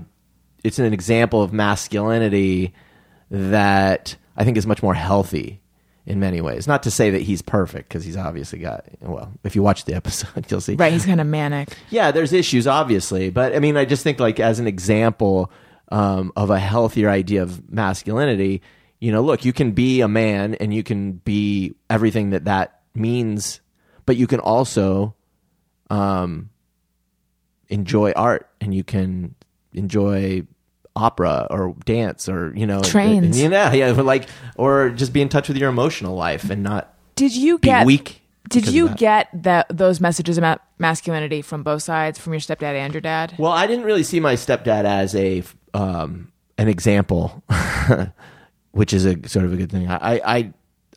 [0.62, 2.72] it's an example of masculinity
[3.28, 5.60] that i think is much more healthy
[6.06, 6.66] in many ways.
[6.66, 9.94] Not to say that he's perfect because he's obviously got well if you watch the
[10.00, 10.74] episode you'll see.
[10.74, 11.70] Right, he's kind of manic.
[11.90, 15.50] yeah, there's issues, obviously, but I mean, I just think like as an example
[15.90, 18.62] um, of a healthier idea of masculinity,
[18.98, 22.79] you know, look, you can be a man and you can be everything that that
[22.94, 23.60] means,
[24.06, 25.14] but you can also
[25.90, 26.50] um,
[27.68, 29.34] enjoy art and you can
[29.72, 30.42] enjoy
[30.96, 33.40] opera or dance or you know Trains.
[33.40, 36.94] you know, yeah, like or just be in touch with your emotional life and not
[37.14, 38.22] Did you get weak.
[38.48, 38.98] Did you that.
[38.98, 43.34] get that those messages about masculinity from both sides, from your stepdad and your dad?
[43.38, 47.44] Well, I didn't really see my stepdad as a um, an example,
[48.72, 49.88] which is a sort of a good thing.
[49.88, 50.52] I I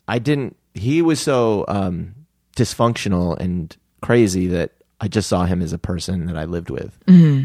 [0.08, 0.56] I didn't.
[0.74, 2.14] He was so um,
[2.56, 6.98] dysfunctional and crazy that I just saw him as a person that I lived with.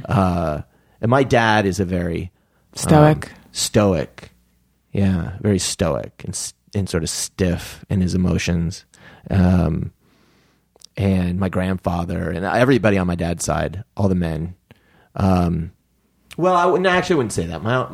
[0.06, 0.62] Uh,
[1.02, 2.32] and my dad is a very
[2.74, 3.28] Stoic.
[3.32, 4.32] um, stoic,
[4.92, 8.86] yeah, very stoic and and sort of stiff in his emotions.
[9.32, 9.92] Um,
[10.98, 14.56] and my grandfather and everybody on my dad's side, all the men.
[15.16, 15.72] Um,
[16.38, 17.64] well, I wouldn't actually wouldn't say that.
[17.64, 17.88] My,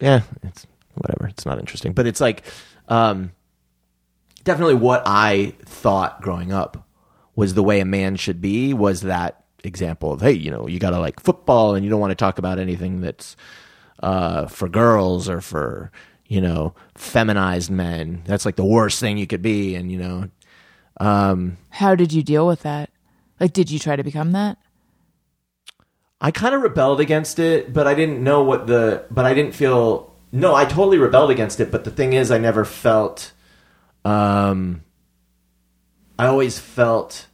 [0.00, 1.28] yeah, it's whatever.
[1.28, 2.44] It's not interesting, but it's like
[2.88, 3.32] um,
[4.46, 6.88] definitely what I thought growing up
[7.34, 8.72] was the way a man should be.
[8.72, 12.00] Was that example of hey, you know, you got to like football, and you don't
[12.00, 13.36] want to talk about anything that's
[14.02, 15.92] uh, for girls or for
[16.26, 18.22] you know feminized men.
[18.24, 20.30] That's like the worst thing you could be, and you know
[20.98, 22.90] um, How did you deal with that?
[23.38, 24.58] Like, did you try to become that?
[26.20, 29.04] I kind of rebelled against it, but I didn't know what the.
[29.10, 30.14] But I didn't feel.
[30.32, 31.70] No, I totally rebelled against it.
[31.70, 33.32] But the thing is, I never felt.
[34.06, 34.82] Um,
[36.18, 37.26] I always felt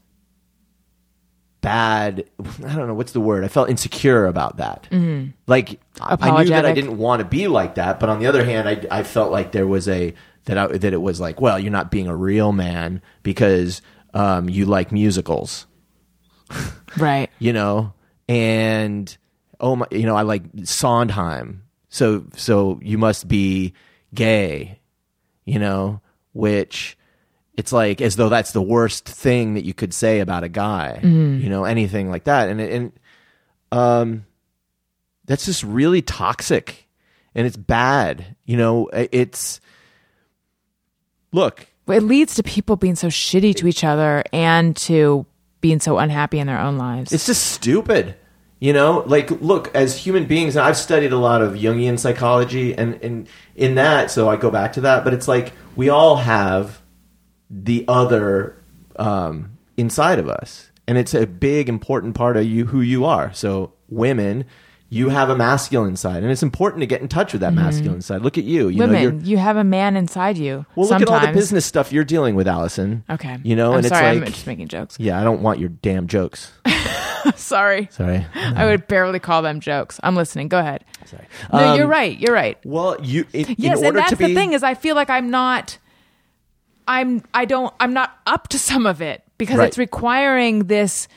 [1.61, 2.25] bad.
[2.67, 3.45] I don't know what's the word.
[3.45, 4.89] I felt insecure about that.
[4.91, 5.31] Mm-hmm.
[5.47, 8.27] Like I- I knew that I didn't want to be like that, but on the
[8.27, 10.15] other hand, I, I felt like there was a
[10.45, 13.81] that I, that it was like, well, you're not being a real man because
[14.15, 15.67] um, you like musicals
[16.99, 17.31] Right.
[17.39, 17.95] you know,
[18.29, 19.17] and
[19.61, 21.63] oh my, you know, I like Sondheim.
[21.89, 23.75] So, so you must be
[24.15, 24.81] gay,
[25.45, 26.01] you know,
[26.33, 26.97] which
[27.57, 30.99] it's like as though that's the worst thing that you could say about a guy,
[31.03, 32.49] you know, anything like that.
[32.49, 32.93] And, and,
[33.71, 34.27] um,
[35.27, 36.89] that's just really toxic
[37.35, 39.61] and it's bad, you know, it's,
[41.33, 45.27] look, It leads to people being so shitty to each other and to
[45.61, 47.13] being so unhappy in their own lives.
[47.13, 48.15] It's just stupid.
[48.63, 52.79] You know, like look, as human beings, and I've studied a lot of Jungian psychology,
[52.79, 55.03] and and in that, so I go back to that.
[55.03, 56.81] But it's like we all have
[57.51, 58.57] the other
[58.95, 63.33] um, inside of us, and it's a big important part of you who you are.
[63.33, 64.45] So women.
[64.95, 68.03] You have a masculine side, and it's important to get in touch with that masculine
[68.03, 68.21] side.
[68.21, 68.69] Look at you.
[68.69, 70.67] You know, you're, Women, you have a man inside you.
[70.77, 71.09] well, sometimes.
[71.09, 73.03] look at all the business stuff you're dealing with, Alison.
[73.09, 73.39] Okay.
[73.43, 74.99] You know, I'm and sorry, it's I'm like, just making jokes.
[75.01, 76.53] yeah, I don't want your damn jokes.
[77.37, 77.89] sorry.
[77.91, 78.27] Sorry.
[78.35, 79.99] I would barely call them jokes.
[80.03, 80.49] I'm listening.
[80.49, 80.85] Go ahead.
[81.07, 81.27] Sorry.
[81.53, 82.19] No, Um, you're right.
[82.19, 82.59] You're right.
[82.65, 85.09] Well, you in, in Yes, order and that's be the thing is I feel like
[85.09, 85.79] I'm not
[86.87, 89.69] I'm I don't I'm not up to some of it because Right.
[89.69, 91.09] it's requiring this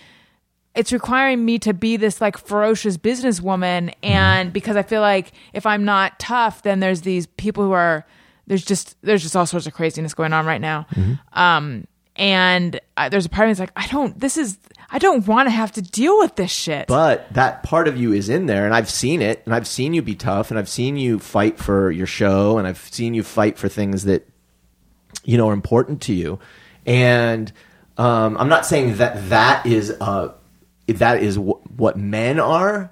[0.76, 5.65] it's requiring me to be this like ferocious businesswoman and because I feel like if
[5.65, 8.05] I'm not tough then there's these people who are
[8.47, 10.86] there's just there's just all sorts of craziness going on right now.
[10.91, 11.39] Mm-hmm.
[11.39, 14.57] Um and uh, there's a part of me that's like I don't this is
[14.89, 16.88] I don't want to have to deal with this shit.
[16.88, 19.93] but that part of you is in there, and I've seen it, and I've seen
[19.93, 23.23] you be tough, and I've seen you fight for your show, and I've seen you
[23.23, 24.28] fight for things that
[25.23, 26.39] you know are important to you.
[26.86, 27.51] And
[27.97, 30.34] um, I'm not saying that that is uh,
[30.88, 32.91] that is w- what men are.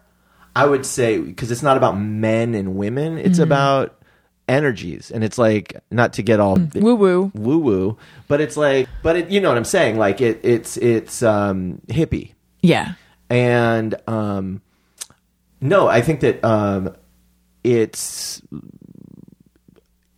[0.55, 3.99] I would say because it's not about men and women; it's about
[4.47, 7.31] energies, and it's like not to get all Woo woo.
[7.33, 9.97] woo woo, but it's like, but it, you know what I'm saying?
[9.97, 12.93] Like it, it's it's um, hippie, Yeah.
[13.31, 14.61] and um,
[15.59, 16.95] no, I think that um,
[17.63, 18.41] it's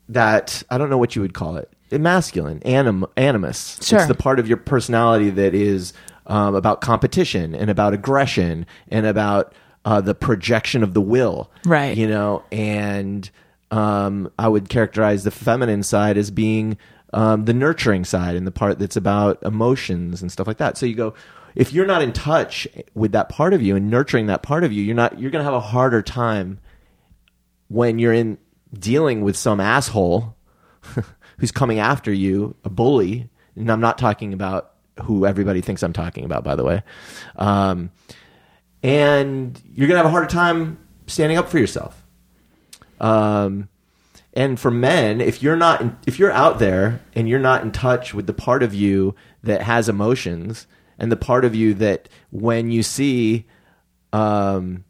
[0.09, 3.79] that I don't know what you would call it, masculine, anim, animus.
[3.81, 3.99] Sure.
[3.99, 5.93] It's the part of your personality that is
[6.27, 9.53] um, about competition and about aggression and about
[9.85, 11.95] uh, the projection of the will, Right.
[11.95, 13.29] You know, and
[13.71, 16.77] um, I would characterize the feminine side as being
[17.13, 20.77] um, the nurturing side and the part that's about emotions and stuff like that.
[20.77, 21.13] So you go,
[21.55, 24.73] if you're not in touch with that part of you and nurturing that part of
[24.73, 25.19] you, you're not.
[25.19, 26.59] You're going to have a harder time
[27.67, 28.37] when you're in
[28.77, 30.35] dealing with some asshole
[31.37, 33.29] who's coming after you, a bully.
[33.55, 34.73] And I'm not talking about
[35.03, 36.83] who everybody thinks I'm talking about, by the way.
[37.35, 37.91] Um,
[38.83, 40.77] and you're going to have a harder time
[41.07, 42.03] standing up for yourself.
[42.99, 43.69] Um,
[44.33, 47.71] and for men, if you're not, in, if you're out there and you're not in
[47.71, 50.67] touch with the part of you that has emotions
[50.97, 53.45] and the part of you that when you see,
[54.13, 54.85] um,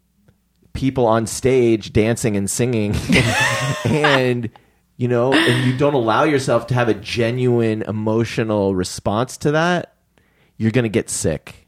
[0.75, 2.93] people on stage dancing and singing
[3.85, 4.49] and
[4.97, 9.94] you know and you don't allow yourself to have a genuine emotional response to that
[10.57, 11.67] you're going to get sick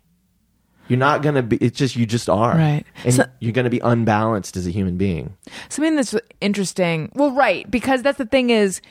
[0.87, 2.85] you're not going to be it's just you just are Right.
[3.03, 5.35] and So- you're going to be unbalanced as a human being
[5.69, 7.11] Something that's interesting.
[7.15, 8.81] Well, right, because that's the thing is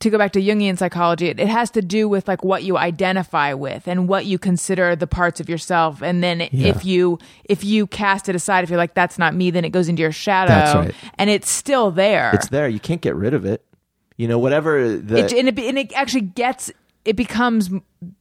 [0.00, 2.76] to go back to Jungian psychology, it, it has to do with like what you
[2.76, 6.02] identify with and what you consider the parts of yourself.
[6.02, 9.50] And then if you if you cast it aside, if you're like that's not me,
[9.50, 10.94] then it goes into your shadow, That's right.
[11.18, 12.30] and it's still there.
[12.34, 13.64] it's there you can't get rid of it
[14.16, 16.70] you know whatever the it, and, it, and it actually gets
[17.04, 17.70] it becomes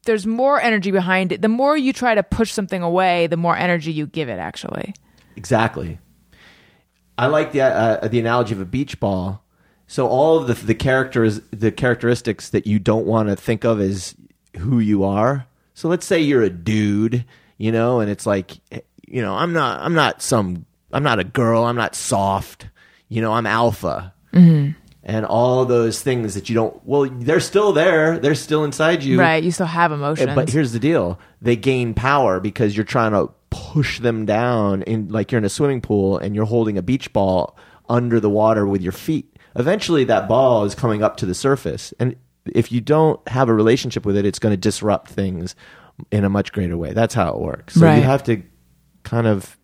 [0.06, 1.42] there's more energy behind it.
[1.42, 4.40] The more you try to push something away, the more energy you give it.
[4.40, 4.94] Actually,
[5.36, 6.00] Exactly.
[7.18, 9.44] I like the uh, the analogy of a beach ball.
[9.88, 13.80] So all of the the characters the characteristics that you don't want to think of
[13.80, 14.16] as
[14.58, 15.48] who you are.
[15.74, 17.26] So let's say you're a dude,
[17.58, 18.60] you know, and it's like
[19.08, 22.68] you know, I'm not I'm not some I'm not a girl, I'm not soft.
[23.10, 24.14] You know, I'm alpha.
[24.34, 24.72] Mm-hmm.
[25.04, 28.20] And all those things that you don't well, they're still there.
[28.20, 29.20] They're still inside you.
[29.20, 29.44] right?
[29.44, 33.12] You still have eh, emotions, But here's the deal: they gain power because you're trying
[33.14, 36.82] to push them down in like you're in a swimming pool and you're holding a
[36.84, 37.58] beach ball
[37.90, 39.36] under the water with your feet.
[39.56, 43.54] Eventually, that ball is coming up to the surface, and if you don't have a
[43.54, 45.56] relationship with it, it's going to disrupt things
[46.12, 46.94] in a much greater way.
[46.94, 47.74] That's how it works.
[47.74, 47.98] So Right.
[47.98, 48.42] you have to
[49.04, 49.58] kind of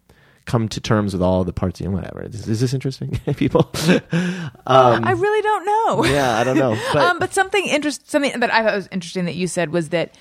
[0.48, 1.80] come to terms with all the parts.
[1.80, 2.24] You know, whatever.
[2.24, 3.70] Is, is this interesting, people?
[4.66, 6.06] I really don't know.
[6.12, 6.76] yeah, I don't know.
[6.94, 9.90] But, um, but something interest something that I thought was interesting that you said was
[9.90, 10.16] that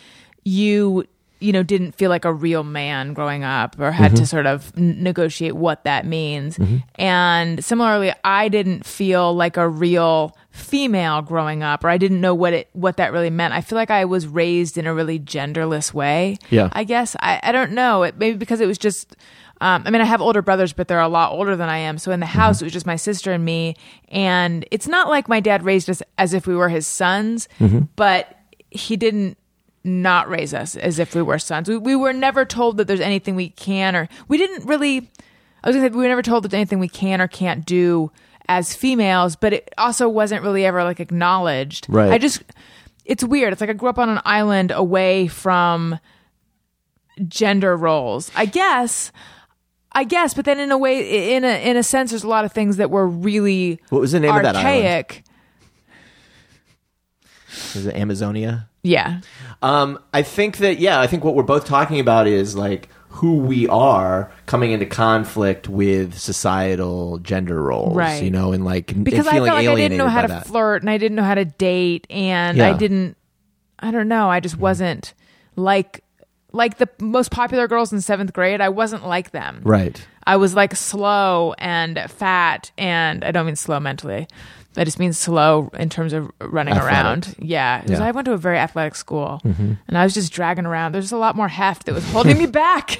[0.44, 1.04] you
[1.38, 4.16] you know didn't feel like a real man growing up or had Mm-hmm.
[4.22, 6.58] to sort of negotiate what that means.
[6.96, 12.34] And similarly, I didn't feel like a real female growing up or I didn't know
[12.34, 13.52] what it what that really meant.
[13.52, 16.38] I feel like I was raised in a really genderless way.
[16.50, 16.70] Yeah.
[16.72, 18.02] I guess I, I don't know.
[18.04, 19.14] It maybe because it was just
[19.60, 21.98] um, I mean, I have older brothers, but they're a lot older than I am.
[21.98, 23.76] So in the house, it was just my sister and me.
[24.08, 27.48] And it's not like my dad raised us as if we were his sons,
[27.96, 28.36] but
[28.70, 29.38] he didn't
[29.82, 31.68] not raise us as if we were sons.
[31.68, 35.10] We, we were never told that there's anything we can or we didn't really.
[35.64, 37.64] I was gonna say we were never told that there's anything we can or can't
[37.64, 38.10] do
[38.48, 41.86] as females, but it also wasn't really ever like acknowledged.
[41.88, 42.10] Right.
[42.12, 42.42] I just
[43.04, 43.52] it's weird.
[43.52, 45.98] It's like I grew up on an island away from
[47.28, 48.30] gender roles.
[48.34, 49.12] I guess
[49.96, 52.44] I guess, but then in a way, in a in a sense, there's a lot
[52.44, 54.66] of things that were really What was the name of that island?
[54.66, 55.24] archaic.
[57.74, 58.68] Is it Amazonia?
[58.82, 59.20] Yeah,
[59.62, 63.38] Um, I think that yeah, I think what we're both talking about is like who
[63.38, 68.22] we are coming into conflict with societal gender roles, Right.
[68.22, 70.28] You know, and like and because I feeling felt like I didn't know how to
[70.28, 70.46] that.
[70.46, 73.16] flirt and I didn't know how to date and I didn't.
[73.78, 74.28] I don't know.
[74.30, 75.14] I just wasn't
[75.56, 76.04] like
[76.56, 78.60] like the most popular girls in seventh grade.
[78.60, 79.60] I wasn't like them.
[79.64, 80.04] right.
[80.28, 84.26] I was like slow and fat, and I don't mean slow mentally.
[84.76, 86.92] I just mean slow in terms of running Athletic.
[86.92, 87.34] around.
[87.38, 87.96] Yeah, because Yeah.
[87.98, 88.02] Mm-hmm.
[88.08, 90.92] I went to a very athletic school, and I was just dragging around.
[90.92, 92.98] There's a lot more heft that was holding me back.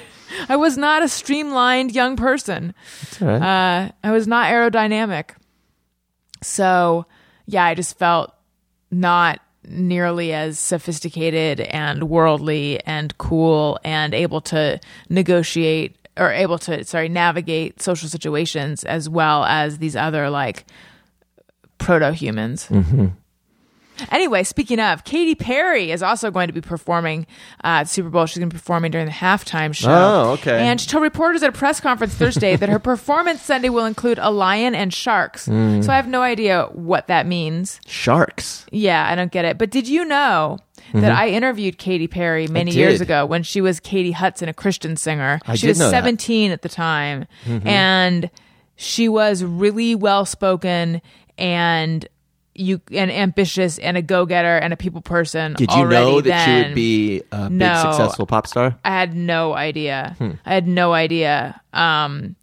[0.49, 2.73] I was not a streamlined young person.
[3.19, 3.41] Right.
[3.41, 5.31] Uh, I was not aerodynamic.
[6.41, 7.05] So,
[7.45, 8.33] yeah, I just felt
[8.91, 16.83] not nearly as sophisticated and worldly and cool and able to negotiate or able to,
[16.83, 20.65] sorry, navigate social situations as well as these other like
[21.77, 22.67] proto humans.
[22.69, 23.07] Mm-hmm.
[24.11, 27.25] Anyway, speaking of, Katy Perry is also going to be performing
[27.63, 28.25] uh, at Super Bowl.
[28.25, 29.89] She's going to be performing during the halftime show.
[29.89, 30.59] Oh, okay.
[30.67, 34.19] And she told reporters at a press conference Thursday that her performance Sunday will include
[34.19, 35.47] a lion and sharks.
[35.47, 35.83] Mm.
[35.83, 37.79] So I have no idea what that means.
[37.87, 38.65] Sharks.
[38.71, 39.57] Yeah, I don't get it.
[39.57, 40.59] But did you know
[40.93, 43.03] that I interviewed Katy Perry many years Mm-hmm.
[43.03, 45.39] ago when she was Katy Hudson, a Christian singer?
[45.45, 45.97] I she was know that.
[45.97, 46.05] Mm-hmm.
[46.07, 47.25] 17 at the time.
[47.45, 48.29] And
[48.75, 51.01] she was really well spoken
[51.37, 52.07] and
[52.59, 56.51] you an ambitious and a go-getter and a people person Did you know that she
[56.51, 56.69] then.
[56.69, 58.77] would be a big successful pop star?
[58.83, 60.15] I had no idea.
[60.17, 60.31] Hmm.
[60.45, 61.61] I had no idea.
[61.73, 62.35] Um,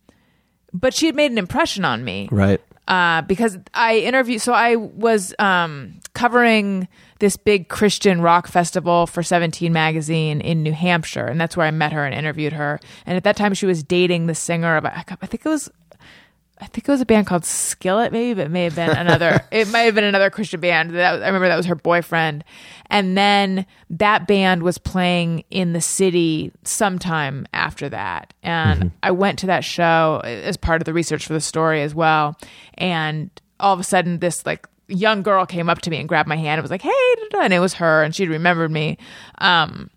[0.72, 2.60] but she had made an impression on me Right.
[2.88, 4.40] uh, because I interviewed.
[4.40, 6.88] So I was um, covering
[7.20, 11.70] this big Christian rock festival for Seventeen magazine in New Hampshire, and that's where I
[11.70, 12.80] met her and interviewed her.
[13.06, 15.70] And at that time, she was dating the singer of I think it was.
[16.64, 19.42] I think it was a band called Skillet, maybe, but it may have been another.
[19.52, 20.94] it might have been another Christian band.
[20.94, 22.42] That I remember that was her boyfriend,
[22.86, 28.32] and then that band was playing in the city sometime after that.
[28.42, 31.94] And I went to that show as part of the research for the story as
[31.94, 32.38] well.
[32.78, 36.28] And all of a sudden, this like young girl came up to me and grabbed
[36.30, 38.96] my hand and was like, "Hey," and it was her, and she'd remembered me.
[39.36, 39.90] Um,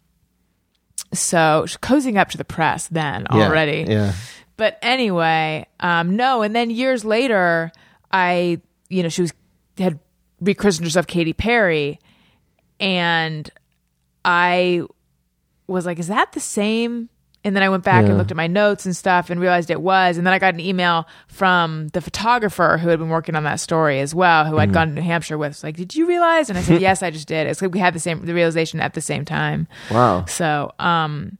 [1.13, 3.85] so she's cozying up to the press then Yeah, already.
[3.87, 4.13] Yeah.
[4.57, 6.41] But anyway, um, no.
[6.41, 7.71] And then years later,
[8.11, 9.33] I, you know, she was
[9.77, 9.99] had
[10.41, 11.99] rechristened herself Katy Perry,
[12.79, 13.49] and
[14.25, 14.81] I
[15.67, 17.09] was like, "Is that the same?"
[17.43, 18.09] And then I went back Yeah.
[18.09, 20.17] and looked at my notes and stuff and realized it was.
[20.17, 23.61] And then I got an email from the photographer who had been working on that
[23.61, 24.59] story as well, who Mm.
[24.59, 25.51] I'd gone to New Hampshire with.
[25.51, 27.79] It's like, "Did you realize?" And I said, "Yes, I just did." It's like we
[27.79, 29.67] had the same the realization at the same time.
[29.91, 30.25] Wow.
[30.25, 31.37] So, um,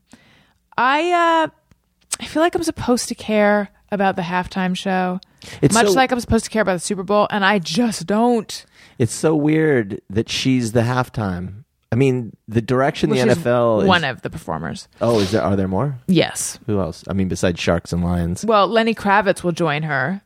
[0.78, 1.10] I
[1.44, 1.48] uh,
[2.20, 5.20] I feel like I'm supposed to care about the halftime show,
[5.62, 8.06] It's much so- like I'm supposed to care about the Super Bowl, and I just
[8.06, 8.64] don't.
[8.98, 11.64] It's so weird that she's the halftime.
[11.90, 13.88] I mean, the direction Well, the NFL is.
[13.88, 14.88] one of the performers.
[15.00, 15.42] oh, is there?
[15.42, 15.98] Are there more?
[16.06, 16.58] Yes.
[16.66, 17.02] Who else?
[17.08, 18.44] I mean, besides sharks and lions.
[18.44, 20.20] Well, Lenny Kravitz will join her,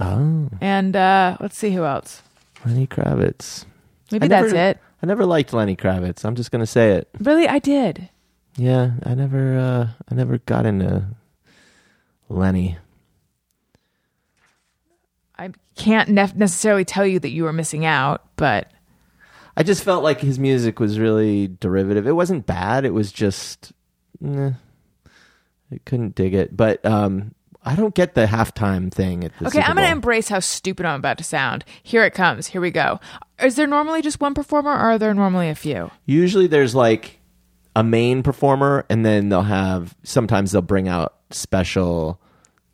[0.00, 2.22] Oh, and uh, let's see who else.
[2.64, 3.66] Lenny Kravitz.
[4.10, 4.78] Maybe I that's never- it.
[5.02, 6.24] I never liked Lenny Kravitz.
[6.24, 7.08] I'm just gonna say it.
[7.20, 8.08] Really, I did.
[8.56, 9.58] Yeah, I never.
[9.58, 11.04] Uh, I never got into
[12.32, 12.78] Lenny.
[15.38, 18.70] I can't nef- necessarily tell you that you were missing out, but
[19.56, 22.06] I just felt like his music was really derivative.
[22.06, 22.84] It wasn't bad.
[22.84, 23.72] It was just,
[24.20, 24.52] nah,
[25.70, 26.56] I couldn't dig it.
[26.56, 29.60] But um, I don't get the halftime thing at the okay.
[29.60, 31.64] I'm going to embrace how stupid I'm about to sound.
[31.82, 32.46] Here it comes.
[32.46, 32.98] Here we go.
[33.42, 35.90] Is there normally just one performer, or are there normally a few?
[36.06, 37.20] Usually, there's like
[37.76, 39.94] a main performer, and then they'll have.
[40.02, 42.20] Sometimes they'll bring out special.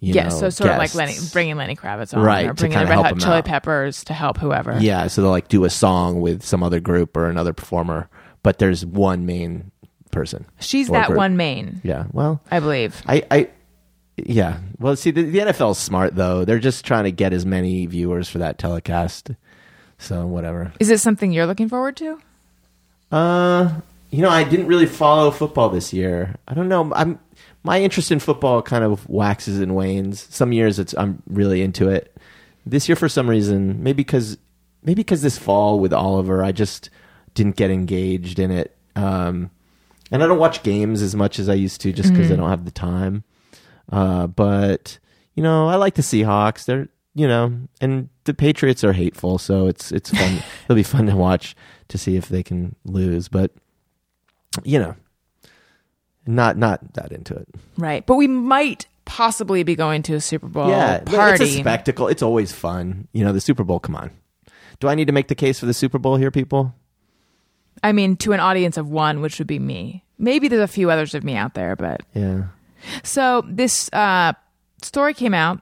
[0.01, 0.95] Yeah, know, so sort of like.
[0.95, 3.45] Lenny, bringing Lenny Kravitz on, Right, or to bringing the Red Hot Chili out.
[3.45, 4.79] Peppers to help whoever.
[4.79, 8.09] Yeah, so they'll like do a song with some other group or another performer,
[8.43, 9.73] but there's one main
[10.11, 10.47] person.
[10.61, 11.17] she's that group.
[11.17, 13.03] one main, Yeah, well, I believe.
[13.07, 13.49] I, I,
[14.17, 14.59] yeah.
[14.79, 16.45] Well, see, the, the NFL's smart though.
[16.45, 19.31] They're just trying to get as many viewers for that telecast.
[19.99, 20.73] So whatever.
[20.79, 22.21] Is it something you're looking forward to?
[23.11, 23.81] Uh,
[24.11, 26.37] you know, I didn't really follow football this year.
[26.47, 26.93] I don't know.
[26.95, 27.19] I'm
[27.63, 30.27] my interest in football kind of waxes and wanes.
[30.31, 32.17] Some years it's I'm really into it.
[32.65, 34.39] This year, for some reason, maybe because
[34.83, 36.91] maybe because this fall with Oliver, I just
[37.35, 38.77] didn't get engaged in it.
[38.95, 39.51] Um,
[40.11, 42.49] and I don't watch games as much as I used to, just because I don't
[42.49, 43.25] have the time.
[43.91, 44.99] Uh, but
[45.35, 46.65] you know, I like the Seahawks.
[46.65, 50.43] They're you know, and the Patriots are hateful, so it's it's fun.
[50.65, 51.57] It'll be fun to watch
[51.89, 53.29] to see if they can lose.
[53.29, 53.51] But
[54.63, 54.95] you know,
[56.29, 57.49] not not that into it.
[57.77, 58.05] Right.
[58.07, 61.45] But we might possibly be going to a Super Bowl yeah, party.
[61.45, 62.09] it's a spectacle.
[62.09, 63.09] It's always fun.
[63.13, 63.81] You know, the Super Bowl.
[63.81, 64.11] Come on.
[64.81, 66.75] Do I need to make the case for the Super Bowl here, people?
[67.83, 70.05] I mean, to an audience of one, which would be me.
[70.19, 72.45] Maybe there's a few others of me out there, but Yeah.
[73.03, 74.35] So this uh,
[74.83, 75.61] story came out.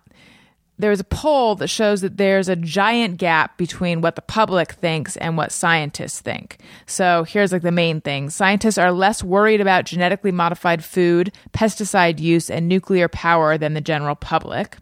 [0.79, 4.73] There was a poll that shows that there's a giant gap between what the public
[4.73, 6.59] thinks and what scientists think.
[6.87, 8.31] So here's like the main thing.
[8.31, 13.81] Scientists are less worried about genetically modified food, pesticide use, and nuclear power than the
[13.81, 14.77] general public.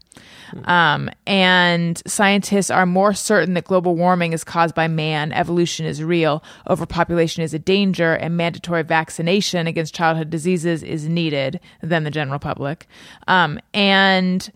[0.65, 6.03] Um, and scientists are more certain that global warming is caused by man, evolution is
[6.03, 12.11] real, overpopulation is a danger, and mandatory vaccination against childhood diseases is needed than the
[12.11, 12.87] general public.
[13.27, 14.51] Um, and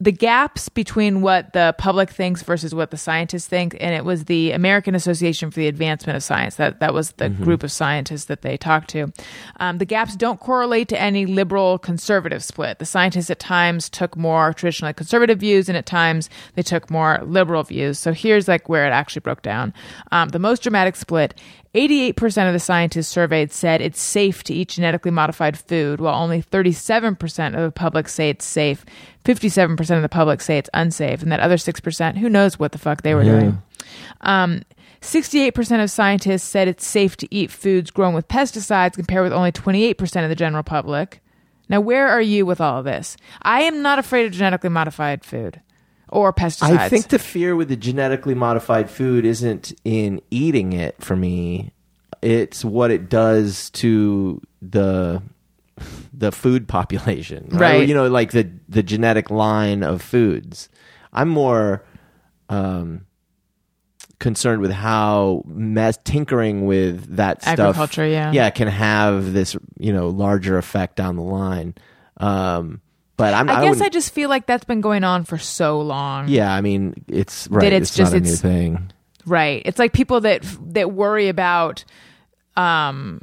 [0.00, 4.24] the gaps between what the public thinks versus what the scientists think, and it was
[4.24, 8.24] the American Association for the Advancement of Science that that was the group of scientists
[8.24, 9.12] that they talked to.
[9.60, 12.80] Um, the gaps don't correlate to any liberal conservative split.
[12.80, 17.20] The scientists at times took more traditionally conservative views, and at times they took more
[17.24, 17.98] liberal views.
[17.98, 19.72] So here's like where it actually broke down.
[20.10, 21.34] Um, the most dramatic split
[21.74, 26.40] 88% of the scientists surveyed said it's safe to eat genetically modified food, while only
[26.40, 28.84] 37% of the public say it's safe.
[29.24, 31.22] 57% of the public say it's unsafe.
[31.22, 33.60] And that other 6%, who knows what the fuck they were doing.
[34.20, 34.62] Um,
[35.00, 39.50] 68% of scientists said it's safe to eat foods grown with pesticides, compared with only
[39.50, 41.20] 28% of the general public.
[41.68, 43.16] Now, where are you with all of this?
[43.42, 45.60] I am not afraid of genetically modified food
[46.14, 46.78] or pesticides.
[46.78, 51.72] I think the fear with the genetically modified food isn't in eating it for me.
[52.22, 55.20] It's what it does to the
[56.12, 57.48] the food population.
[57.50, 57.86] Right.
[57.86, 60.68] You know, like the the genetic line of foods.
[61.12, 61.84] I'm more
[62.48, 63.06] um
[64.20, 68.30] concerned with how mess tinkering with that stuff Agriculture, yeah.
[68.32, 71.74] yeah can have this you know larger effect down the line
[72.18, 72.80] um
[73.16, 75.80] but I'm, I, I guess I just feel like that's been going on for so
[75.80, 76.28] long.
[76.28, 77.72] yeah, I mean, it's right.
[77.72, 78.90] it's it's, just- not a new thing.
[79.26, 79.62] Right.
[79.64, 80.44] It's like people that
[80.74, 81.84] that worry about
[82.56, 83.20] um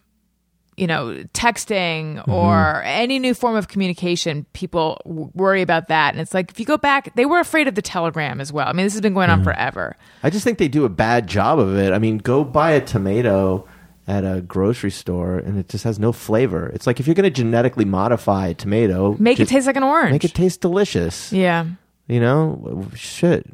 [0.77, 2.31] you know, texting Mm-hmm.
[2.31, 6.13] or any new form of communication, people w- worry about that.
[6.13, 8.67] And it's like, if you go back, they were afraid of the telegram as well.
[8.67, 9.39] I mean, this has been going Mm-hmm.
[9.39, 9.95] on forever.
[10.23, 11.93] I just think they do a bad job of it.
[11.93, 13.67] I mean, go buy a tomato
[14.07, 16.67] at a grocery store, and it just has no flavor.
[16.69, 19.83] It's like if you're going to genetically modify a tomato, Make it taste like an
[19.83, 20.11] orange.
[20.11, 21.31] make it taste delicious.
[21.31, 21.65] yeah.
[22.07, 23.45] You know, shit.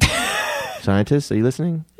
[0.80, 1.84] Scientists, are you listening?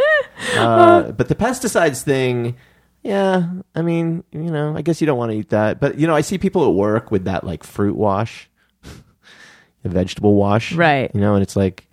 [0.57, 2.57] Uh, but the pesticides thing,
[3.03, 3.47] yeah.
[3.75, 5.81] I mean, you know, I guess you don't want to eat that.
[5.81, 8.49] But you know, I see people at work with that like fruit wash,
[9.85, 11.11] a vegetable wash, Right.
[11.15, 11.87] You know, and it's like,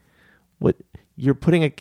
[0.59, 0.77] what
[1.17, 1.73] you're putting a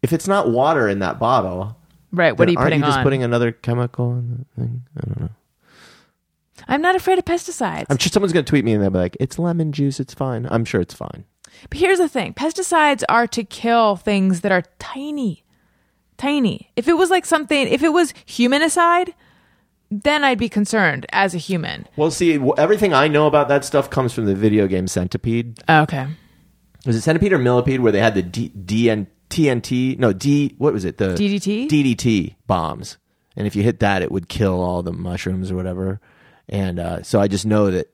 [0.00, 1.76] if it's not water in that bottle,
[2.12, 2.36] Right.
[2.36, 3.04] What are you aren't putting you just on?
[3.04, 4.82] putting another chemical in the thing?
[4.96, 5.28] I don't know.
[6.68, 7.86] I'm not afraid of pesticides.
[7.90, 9.98] I'm sure someone's going to tweet me and they'll be like, "It's lemon juice.
[9.98, 11.24] It's fine." I'm sure it's fine.
[11.68, 15.44] But here's the thing pesticides are to kill things that are tiny.
[16.18, 16.70] Tiny.
[16.76, 19.14] If it was like something, if it was humanicide,
[19.90, 21.86] then I'd be concerned as a human.
[21.96, 25.58] Well, see, everything I know about that stuff comes from the video game Centipede.
[25.68, 26.06] Oh, okay.
[26.86, 29.98] Was it Centipede or Millipede where they had the D- DN- TNT?
[29.98, 30.54] No, D.
[30.58, 30.98] What was it?
[30.98, 31.68] The DDT?
[31.68, 32.98] DDT bombs.
[33.36, 36.00] And if you hit that, it would kill all the mushrooms or whatever.
[36.48, 37.86] And uh, so I just know that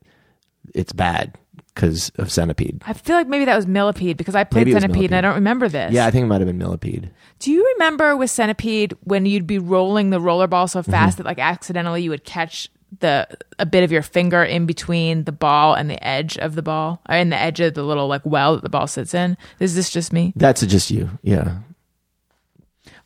[0.74, 1.36] it's bad
[1.74, 2.82] because of Centipede.
[2.86, 5.68] I feel like maybe that was Millipede because I played Centipede and I don't remember
[5.68, 5.92] this.
[5.92, 7.10] Yeah, I think it might have been Millipede.
[7.38, 11.22] Do you remember with Centipede when you'd be rolling the roller ball so fast Mm-hmm.
[11.22, 12.68] that like accidentally you would catch
[13.00, 13.28] the
[13.58, 17.00] a bit of your finger in between the ball and the edge of the ball,
[17.08, 19.36] or in the edge of the little like well that the ball sits in?
[19.60, 20.32] Is this just me?
[20.36, 21.10] That's just you.
[21.22, 21.58] Yeah.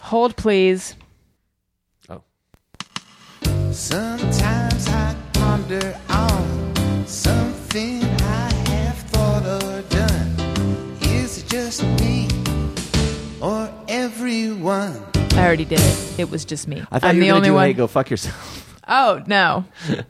[0.01, 0.95] Hold please.
[2.09, 2.23] Oh.
[3.73, 10.97] Sometimes I ponder on something I have thought or done.
[11.03, 12.29] Is it just me
[13.41, 15.05] or everyone?
[15.35, 16.19] I already did it.
[16.21, 16.83] It was just me.
[16.91, 17.67] I thought I'm you the were only going to do, one.
[17.69, 18.62] hey, go fuck yourself.
[18.89, 19.65] Oh no.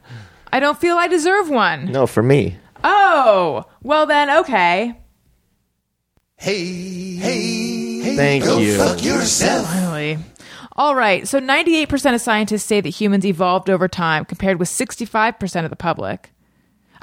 [0.52, 1.86] I don't feel I deserve one.
[1.92, 2.56] no, for me.
[2.84, 4.98] Oh, well then, okay.
[6.36, 6.64] Hey,
[7.16, 8.76] hey, hey, Thank go you.
[8.76, 9.66] fuck yourself.
[9.68, 10.18] Finally.
[10.74, 11.28] All right.
[11.28, 15.76] So 98% of scientists say that humans evolved over time compared with 65% of the
[15.76, 16.32] public.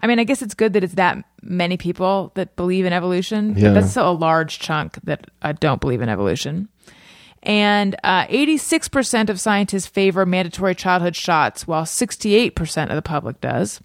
[0.01, 3.53] I mean, I guess it's good that it's that many people that believe in evolution.
[3.53, 3.71] but Yeah.
[3.73, 6.67] That's still a large chunk that uh, don't believe in evolution.
[7.43, 13.81] And uh, 86% of scientists favor mandatory childhood shots, while 68% of the public does.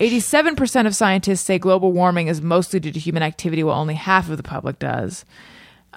[0.00, 4.30] 87% of scientists say global warming is mostly due to human activity, while only half
[4.30, 5.24] of the public does.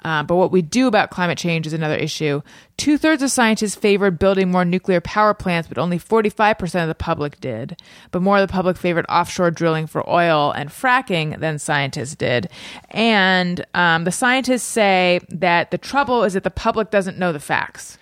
[0.04, 2.40] Uh, but what we do about climate change is another issue.
[2.76, 6.94] Two thirds of scientists favored building more nuclear power plants, but only 45% of the
[6.94, 7.80] public did.
[8.10, 12.48] But more of the public favored offshore drilling for oil and fracking than scientists did.
[12.90, 17.40] And um, the scientists say that the trouble is that the public doesn't know the
[17.40, 17.98] facts.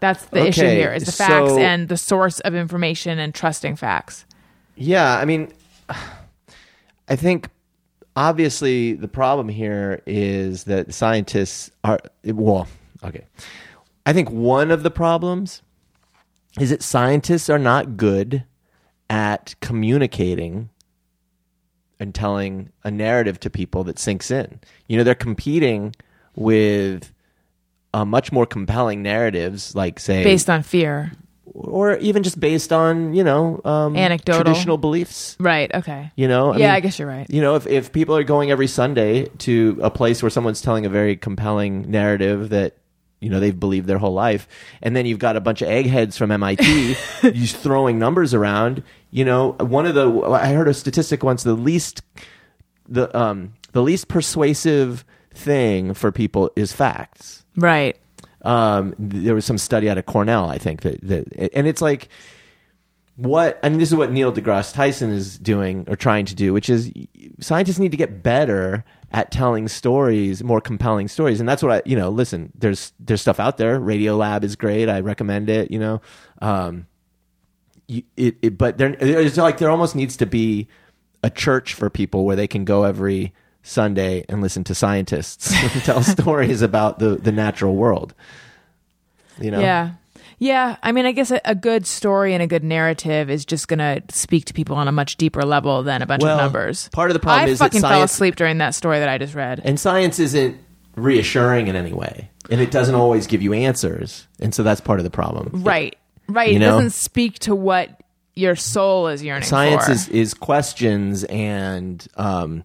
[0.00, 3.76] That's the issue here is the facts so- and the source of information and trusting
[3.76, 4.24] facts.
[4.76, 5.52] Yeah, I mean,
[7.08, 7.48] I think
[8.18, 12.66] obviously the problem here is that scientists are well,
[13.04, 13.24] okay.
[14.04, 15.62] I think one of the problems
[16.58, 18.42] is that scientists are not good
[19.08, 20.68] at communicating
[22.00, 24.58] and telling a narrative to people that sinks in.
[24.88, 25.94] You know, they're competing
[26.34, 27.12] with
[27.94, 31.12] uh, much more compelling narratives, like say Based on fear.
[31.66, 34.44] Or even just based on you know um, Anecdotal.
[34.44, 35.36] traditional beliefs.
[35.40, 35.72] Right.
[35.74, 36.10] Okay.
[36.16, 37.28] You know, Yeah, I guess you're right.
[37.30, 40.86] You know, if if people are going every Sunday to a place where someone's telling
[40.86, 42.76] a very compelling narrative that
[43.20, 44.46] you know they've believed their whole life,
[44.82, 48.82] and then you've got a bunch of eggheads from MIT just throwing numbers around.
[49.10, 52.02] You know, one of the I heard a statistic once: the least
[52.88, 55.04] the um the least persuasive
[55.34, 57.96] thing for people is facts Right.
[58.48, 62.08] Um, there was some study out of Cornell, I think that, that and it's like
[63.16, 63.78] what I mean.
[63.78, 66.90] This is what Neil deGrasse Tyson is doing or trying to do, which is
[67.40, 71.82] scientists need to get better at telling stories, more compelling stories, and that's what I
[71.84, 72.08] you know.
[72.08, 73.78] Listen, there's there's stuff out there.
[73.78, 74.88] Radio Lab is great.
[74.88, 75.70] I recommend it.
[75.70, 76.00] You know,
[76.40, 76.86] um,
[77.86, 80.68] it, it but there it's like there almost needs to be
[81.22, 83.34] a church for people where they can go every
[83.68, 85.52] Sunday and listen to scientists
[85.84, 88.14] tell stories about the the natural world.
[89.40, 89.90] You know, Yeah.
[90.40, 90.76] Yeah.
[90.84, 93.80] I mean, I guess a, a good story and a good narrative is just going
[93.80, 96.88] to speak to people on a much deeper level than a bunch Well, of numbers.
[96.92, 99.08] part of the problem I is that fucking fell science- asleep during that story that
[99.08, 99.60] I just read.
[99.64, 100.56] and science isn't
[100.96, 104.98] reassuring in any way, and it doesn't always give you answers, and so that's part
[105.00, 105.50] of the problem.
[105.64, 105.96] right.
[106.28, 106.50] Right.
[106.50, 108.00] You it doesn't speak to what
[108.34, 109.92] your soul is yearning Science for.
[109.92, 112.64] is is questions and um,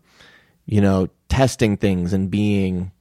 [0.66, 2.92] you know testing things and being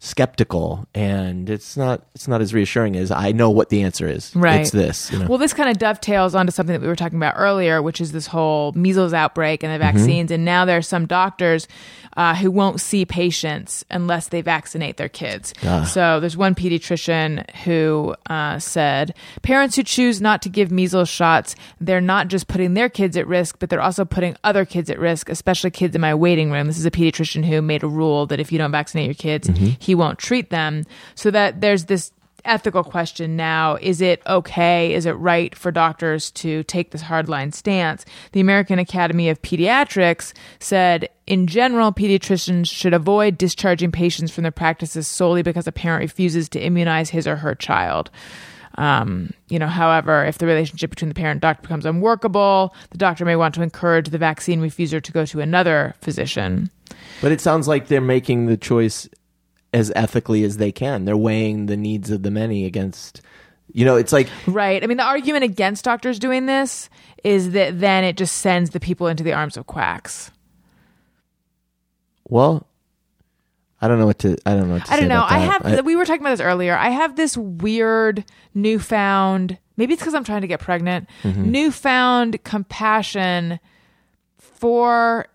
[0.00, 4.34] skeptical, and it's not it's not as reassuring as I know what the answer is.
[4.34, 4.60] Right.
[4.60, 5.10] It's this.
[5.12, 5.26] You know?
[5.26, 8.12] Well, this kind of dovetails onto something that we were talking about earlier, which is
[8.12, 9.96] this whole measles outbreak and the Mm-hmm.
[9.98, 10.30] vaccines.
[10.32, 11.68] And now there are some doctors
[12.16, 15.54] uh, who won't see patients unless they vaccinate their kids.
[15.64, 15.84] Ah.
[15.84, 21.54] So there's one pediatrician who uh, said parents who choose not to give measles shots,
[21.80, 24.98] they're not just putting their kids at risk, but they're also putting other kids at
[24.98, 26.66] risk, especially kids in my waiting room.
[26.66, 29.48] This is a pediatrician who made a rule that if you don't vaccinate your kids,
[29.48, 29.66] Mm-hmm.
[29.88, 30.84] He won't treat them.
[31.14, 32.12] So that there's this
[32.44, 37.52] ethical question now is it okay is it right for doctors to take this hardline
[37.52, 44.42] stance the american academy of pediatrics said in general pediatricians should avoid discharging patients from
[44.42, 48.08] their practices solely because a parent refuses to immunize his or her child
[48.78, 52.98] um, you know, however, if the relationship between the parent and doctor becomes unworkable, the
[52.98, 56.70] doctor may want to encourage the vaccine refuser to go to another physician.
[57.20, 59.08] But it sounds like they're making the choice
[59.72, 61.04] as ethically as they can.
[61.04, 63.20] They're weighing the needs of the many against,
[63.72, 64.82] you know, it's like, Right.
[64.82, 66.88] I mean, the argument against doctors doing this
[67.24, 70.30] is that then it just sends the people into the arms of quacks.
[72.28, 72.66] well,
[73.80, 75.24] I don't know what to, I don't know what to I don't know.
[75.24, 75.62] I that.
[75.76, 76.76] have, we were talking about this earlier.
[76.76, 81.50] I have this weird newfound, maybe it's because I'm trying to get pregnant, Mm-hmm.
[81.50, 83.60] newfound compassion
[84.38, 85.28] for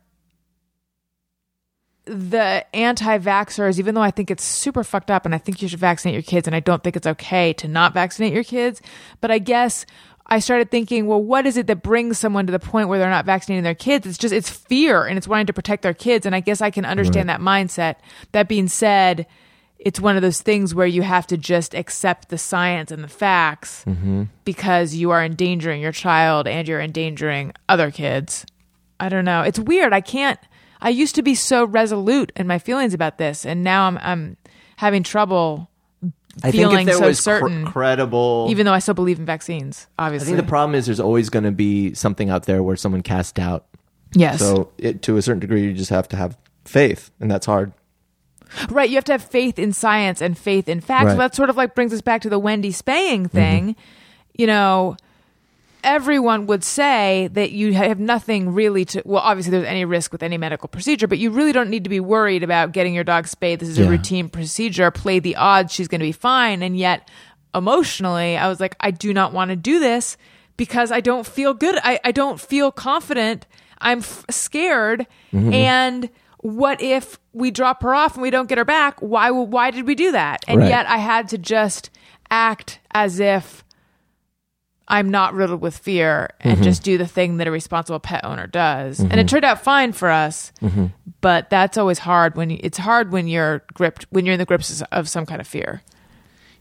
[2.06, 5.68] the anti vaxxers, even though I think it's super fucked up and I think you
[5.68, 8.82] should vaccinate your kids and I don't think it's okay to not vaccinate your kids.
[9.22, 9.86] But I guess
[10.26, 13.10] I started thinking, well, what is it that brings someone to the point where they're
[13.10, 14.06] not vaccinating their kids?
[14.06, 16.26] It's just, it's fear and it's wanting to protect their kids.
[16.26, 17.96] And I guess I can understand that mindset.
[18.32, 19.26] That being said,
[19.80, 23.10] it's one of those things where you have to just accept the science and the
[23.10, 24.24] facts mm-hmm.
[24.46, 28.46] because you are endangering your child and you're endangering other kids.
[29.00, 29.42] I don't know.
[29.42, 29.92] It's weird.
[29.92, 30.40] I can't.
[30.84, 34.38] I used to be so resolute in my feelings about this, and now I'm I'm
[34.76, 35.70] having trouble
[36.44, 39.88] I feeling so was cr- certain, credible, even though I still believe in vaccines.
[39.98, 42.76] Obviously, I think the problem is there's always going to be something out there where
[42.76, 43.66] someone casts doubt.
[44.14, 47.46] yes, So it, to a certain degree, you just have to have faith, and that's
[47.46, 47.72] hard.
[48.70, 48.90] right.
[48.90, 50.90] You have to have faith in science and faith in facts.
[51.06, 51.10] Right.
[51.12, 51.18] Mm-hmm.
[51.18, 53.76] Well, that sort of like brings us back to the Wendy spaying thing.
[54.36, 54.98] You know,
[55.84, 60.24] everyone would say that you have nothing really to well obviously there's any risk with
[60.24, 63.28] any medical procedure but you really don't need to be worried about getting your dog
[63.28, 63.60] spayed.
[63.60, 64.90] This is a routine procedure.
[64.92, 65.74] Play the odds.
[65.74, 66.64] She's going to be fine.
[66.64, 67.10] And yet
[67.56, 70.18] emotionally i was like i do not want to do this
[70.58, 71.78] because i don't feel good.
[71.84, 73.46] I, I don't feel confident.
[73.80, 75.06] I'm f- scared.
[75.34, 75.54] Mm-hmm.
[75.54, 79.00] And what if we drop her off and we don't get her back?
[79.02, 80.44] Why why did we do that?
[80.48, 80.70] And Right.
[80.70, 81.90] yet I had to just
[82.32, 83.63] act as if
[84.94, 86.64] I'm not riddled with fear and Mm-hmm.
[86.64, 89.00] just do the thing that a responsible pet owner does.
[89.00, 90.52] And it turned out fine for us.
[90.62, 90.86] Mm-hmm.
[91.20, 94.46] But that's always hard when you, it's hard when you're gripped when you're in the
[94.46, 95.82] grips of some kind of fear.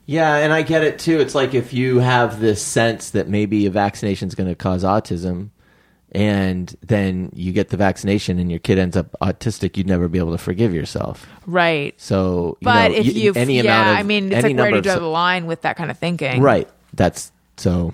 [0.07, 1.21] Yeah, and I get it too.
[1.21, 4.83] It's like if you have this sense that maybe a vaccination is going to cause
[4.83, 5.51] autism,
[6.11, 10.19] and then you get the vaccination and your kid ends up autistic, you'd never be
[10.19, 11.27] able to forgive yourself.
[11.47, 11.95] Right.
[12.01, 14.71] So, you But know, if you any yeah, amount of I mean, it's like where
[14.71, 16.41] do you draw the line with that kind of thinking?
[16.43, 16.69] Right.
[16.95, 17.93] That's so.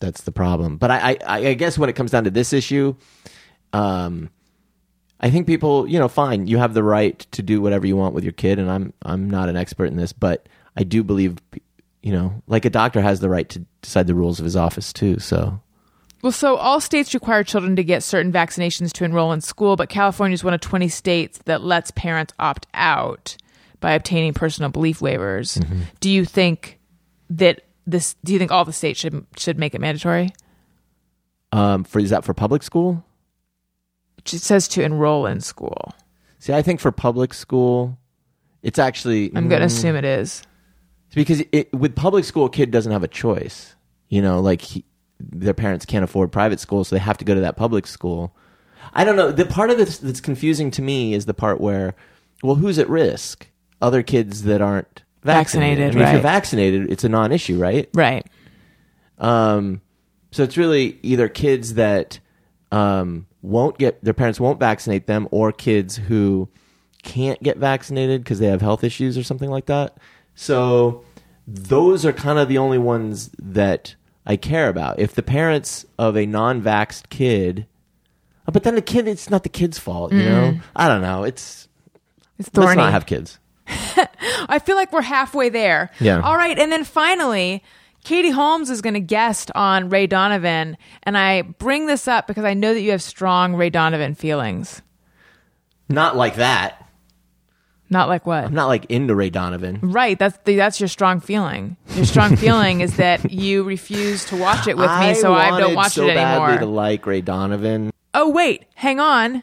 [0.00, 0.78] That's the problem.
[0.78, 2.96] But I, I, I guess when it comes down to this issue,
[3.72, 4.30] um,
[5.20, 8.14] I think people, you know, fine, you have the right to do whatever you want
[8.14, 11.36] with your kid, and I'm, I'm not an expert in this, but I do believe,
[12.02, 14.92] you know, like a doctor has the right to decide the rules of his office
[14.92, 15.18] too.
[15.18, 15.60] So,
[16.22, 19.90] Well, so all states require children to get certain vaccinations to enroll in school, but
[19.90, 23.36] California is one of 20 states that lets parents opt out
[23.80, 25.58] by obtaining personal belief waivers.
[25.58, 25.82] Mm-hmm.
[26.00, 26.78] Do you think
[27.28, 28.14] that this?
[28.24, 30.30] Do you think all the states should should make it mandatory?
[31.52, 33.04] um, for is that for public school?
[34.18, 35.94] It says to enroll in school.
[36.38, 37.98] See, I think for public school,
[38.62, 40.42] it's actually I'm going to Mm, assume it is.
[41.14, 43.74] because it, with public school, a kid doesn't have a choice.
[44.08, 44.84] You know, like he,
[45.18, 48.34] their parents can't afford private school, so they have to go to that public school.
[48.94, 49.30] I don't know.
[49.32, 51.94] The part of this that's confusing to me is the part where,
[52.42, 53.48] well, who's at risk?
[53.82, 55.78] Other kids that aren't vaccinated.
[55.78, 57.88] Vaccinated, I mean, If you're vaccinated, it's a non-issue, right?
[57.94, 58.26] Right.
[59.18, 59.80] Um,
[60.30, 62.20] so it's really either kids that
[62.72, 66.48] um, won't get their parents won't vaccinate them, or kids who
[67.02, 69.96] can't get vaccinated because they have health issues or something like that.
[70.34, 71.02] So
[71.46, 75.00] those are kind of the only ones that I care about.
[75.00, 77.66] If the parents of a non-vaxxed kid,
[78.46, 80.60] but then the kid, it's not the kid's fault, you know.
[80.76, 81.24] I don't know.
[81.24, 81.66] It's
[82.38, 82.76] It's let's thorny.
[82.76, 83.39] not have kids.
[84.48, 85.90] I feel like we're halfway there.
[86.00, 86.20] Yeah.
[86.20, 86.58] All right.
[86.58, 87.62] And then finally,
[88.04, 90.76] Katie Holmes is going to guest on Ray Donovan.
[91.02, 94.82] And I bring this up because I know that you have strong Ray Donovan feelings.
[95.88, 96.86] Not like that.
[97.92, 98.44] Not like what?
[98.44, 99.80] I'm not like into Ray Donovan.
[99.82, 100.16] Right.
[100.16, 101.76] That's the, that's your strong feeling.
[101.96, 105.74] Your strong feeling is that you refuse to watch it with me, so I don't
[105.74, 106.58] watch so it badly anymore.
[106.60, 107.90] to like Ray Donovan.
[108.14, 109.42] oh wait, hang on.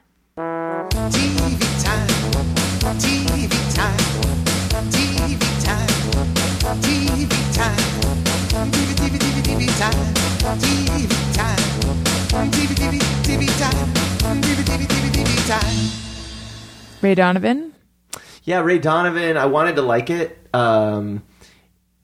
[10.59, 11.57] TV time.
[12.51, 14.41] TV, TV, TV time.
[14.41, 16.07] TV, TV, TV, TV time.
[17.01, 17.73] Ray Donovan.
[18.43, 19.37] Yeah, Ray Donovan.
[19.37, 21.23] I wanted to like it, um,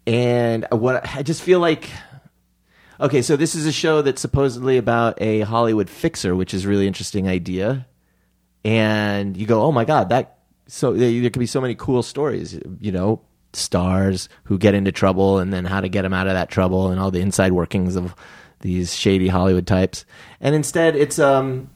[0.05, 1.89] and what I just feel like.
[2.99, 6.69] Okay, so this is a show that's supposedly about a Hollywood fixer, which is a
[6.69, 7.87] really interesting idea.
[8.63, 12.03] And you go, oh my god, that so there there could be so many cool
[12.03, 12.59] stories.
[12.79, 13.21] You know,
[13.53, 16.89] stars who get into trouble and then how to get them out of that trouble
[16.89, 18.15] and all the inside workings of
[18.63, 20.05] these shady Hollywood types.
[20.41, 21.69] And instead, it's um,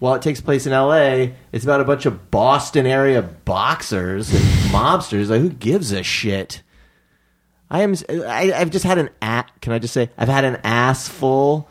[0.00, 4.42] while it takes place in L.A., it's about a bunch of Boston area boxers and
[4.70, 5.30] mobsters.
[5.30, 6.62] Like, who gives a shit?
[7.70, 7.94] I am.
[8.10, 11.68] I, I've just had an a Can I just say I've had an ass full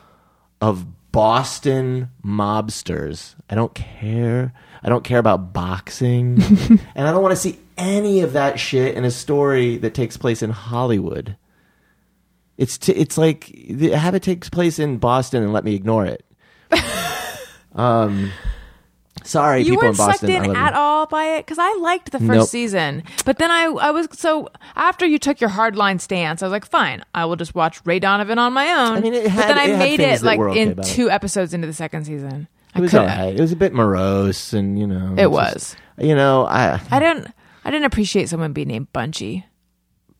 [0.59, 3.35] of Boston mobsters.
[3.49, 4.53] I don't care.
[4.81, 6.41] I don't care about boxing,
[6.95, 10.17] and I don't want to see any of that shit in a story that takes
[10.17, 11.37] place in Hollywood.
[12.57, 16.05] It's t- it's like the- have it takes place in Boston and let me ignore
[16.05, 16.23] it.
[17.75, 18.31] um,
[19.23, 20.31] sorry, You people in weren't sucked Boston.
[20.31, 20.55] I in you.
[20.55, 22.47] at all by it because I liked the first Nope.
[22.49, 26.51] season, but then I I was so after you took your hardline stance, I was
[26.51, 28.97] like, fine, I will just watch Ray Donovan on my own.
[28.97, 30.83] I mean, it but then I made it like okay in it.
[30.83, 32.47] two episodes into the second season.
[32.75, 33.09] I It was couldn't.
[33.09, 33.35] alright.
[33.35, 35.53] It was a bit morose, and you know, It was.
[35.53, 36.79] just- you know, I.
[36.89, 37.27] I didn't.
[37.65, 39.45] I didn't appreciate someone being named Bunchy.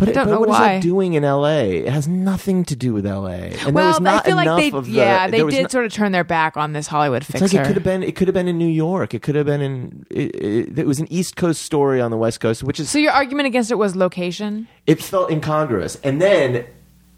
[0.06, 0.74] But, don't but know what is why.
[0.76, 1.78] that doing in L.A.?
[1.80, 3.32] It has nothing to do with L.A.
[3.36, 6.12] And there well, I feel like they, the, yeah, they did no- sort of turn
[6.12, 7.46] their back on this Hollywood It's fixer.
[7.46, 8.04] like it could have been.
[8.04, 9.14] It could have been in New York.
[9.14, 10.06] It could have been in.
[10.10, 13.00] It, it, it was an East Coast story on the West Coast, which is so
[13.00, 14.68] your argument against it was location.
[14.88, 15.96] it felt incongruous.
[16.04, 16.66] And then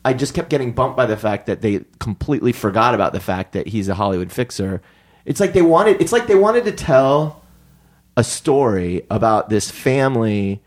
[0.04, 3.54] I just kept getting bumped by the fact that they completely forgot about the fact
[3.54, 4.82] that he's a Hollywood fixer.
[5.26, 6.00] It's like they wanted.
[6.02, 7.44] It's like they wanted to tell
[8.18, 10.62] a story about this family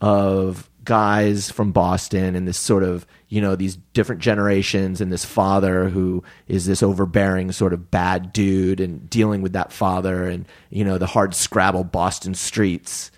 [0.00, 5.22] of guys from Boston and this sort of you know these different generations and this
[5.22, 10.46] father who is this overbearing sort of bad dude and dealing with that father and
[10.70, 13.10] you know the hard scrabble Boston streets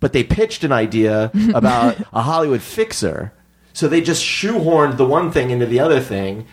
[0.00, 3.32] but they pitched an idea about a Hollywood fixer.
[3.72, 6.46] So they just shoehorned the one thing into the other thing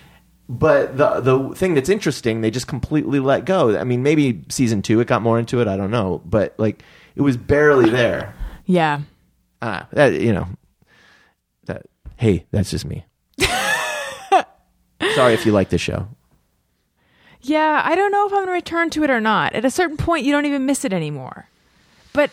[0.48, 3.78] but the the thing that's interesting, they just completely let go.
[3.80, 5.68] I mean, maybe season two it got more into it.
[5.68, 6.84] I don't know, but like
[7.16, 8.36] it was barely there.
[8.66, 9.02] Yeah.
[9.62, 10.48] Ah, that, you know,
[11.66, 11.84] that.
[12.18, 13.06] Hey, that's just me.
[15.16, 16.08] Sorry if you like the show.
[17.42, 19.54] Yeah, I don't know if I'm going to return to it or not.
[19.54, 21.48] At a certain point, you don't even miss it anymore.
[22.14, 22.30] But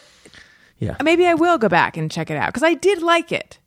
[0.78, 3.58] Yeah, maybe I will go back and check it out because I did like it.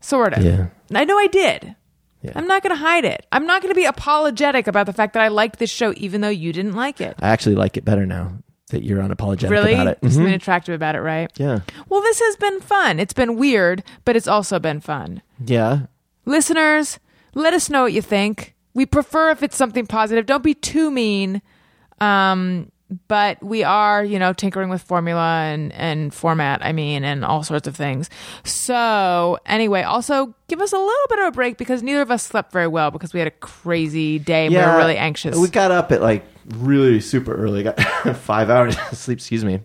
[0.00, 0.44] Sort of.
[0.44, 0.68] Yeah.
[0.92, 1.74] I know I did.
[2.22, 2.32] Yeah.
[2.36, 3.26] I'm not going to hide it.
[3.32, 6.20] I'm not going to be apologetic about the fact that I liked this show even
[6.20, 7.16] though you didn't like it.
[7.20, 8.38] I actually like it better now
[8.74, 9.72] that you're unapologetic Really?
[9.74, 10.00] about it.
[10.02, 10.12] Mhm.
[10.12, 11.30] something attractive about it, right?
[11.36, 12.98] Yeah, Well, this has been fun.
[13.00, 15.22] It's been weird, but it's also been fun.
[15.44, 15.80] yeah.
[16.26, 16.98] Listeners,
[17.34, 18.54] let us know what you think.
[18.74, 20.26] We prefer if it's something positive.
[20.26, 21.42] Don't be too mean.
[22.00, 22.70] Um,
[23.08, 27.42] but we are, you know, tinkering with formula and, and format, I mean, and all
[27.42, 28.10] sorts of things.
[28.44, 32.22] So, anyway, also give us a little bit of a break because neither of us
[32.22, 35.36] slept very well because we had a crazy day and we were really anxious.
[35.36, 37.62] We got up at like really super early.
[37.62, 37.80] Got
[38.16, 39.18] five hours of sleep.
[39.18, 39.60] Excuse me.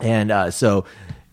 [0.00, 0.84] And uh, so,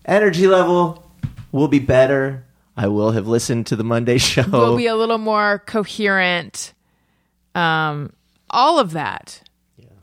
[0.06, 1.12] energy level
[1.52, 2.46] will be better.
[2.78, 4.46] I will have listened to the Monday show.
[4.48, 6.74] We'll be a little more coherent.
[7.54, 8.14] Um,
[8.50, 9.42] all of that.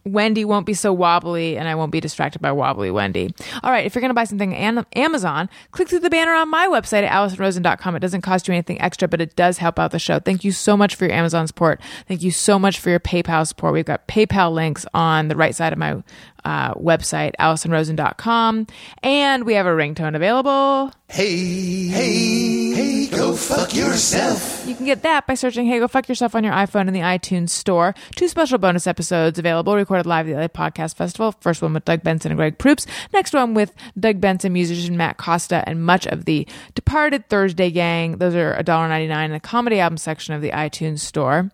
[0.09, 3.35] Wendy won't be so wobbly, and I won't be distracted by wobbly Wendy.
[3.63, 6.49] All right, if you're going to buy something on Amazon, click through the banner on
[6.49, 7.97] my website at AlisonRosen.com.
[7.97, 10.19] It doesn't cost you anything extra, but it does help out the show.
[10.19, 11.81] Thank you so much for your Amazon support.
[12.07, 13.73] Thank you so much for your PayPal support.
[13.73, 16.03] We've got PayPal links on the right side of my
[16.45, 18.67] uh, website, AlisonRosen.com,
[19.03, 20.93] and we have a ringtone available.
[21.11, 24.67] Hey, hey, hey, go fuck yourself.
[24.67, 27.01] You can get that by searching Hey Go Fuck Yourself on your iPhone in the
[27.01, 27.95] iTunes store.
[28.15, 31.33] Two special bonus episodes available, recorded live at the LA Podcast Festival.
[31.41, 32.87] First one with Doug Benson and Greg Proops.
[33.15, 38.19] Next one with Doug Benson, musician Matt Costa, and much of the Departed Thursday gang.
[38.19, 41.51] Those are $1.99 in the comedy album section of the iTunes store.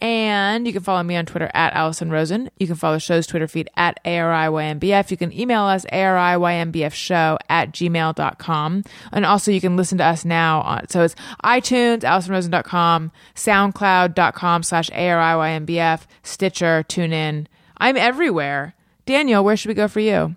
[0.00, 2.50] And you can follow me on Twitter at Alison Rosen.
[2.58, 5.10] You can follow the show's Twitter feed at ARIYNBF.
[5.10, 8.84] You can email us ARIYNBFshow at gmail.com.
[9.12, 14.90] And also you can listen to us now on, so it's iTunes, AlisonRosen.com, SoundCloud.com slash
[14.90, 17.46] ARIYNBF, Stitcher, TuneIn.
[17.78, 18.74] I'm everywhere.
[19.04, 20.36] Daniel, where should we go for you?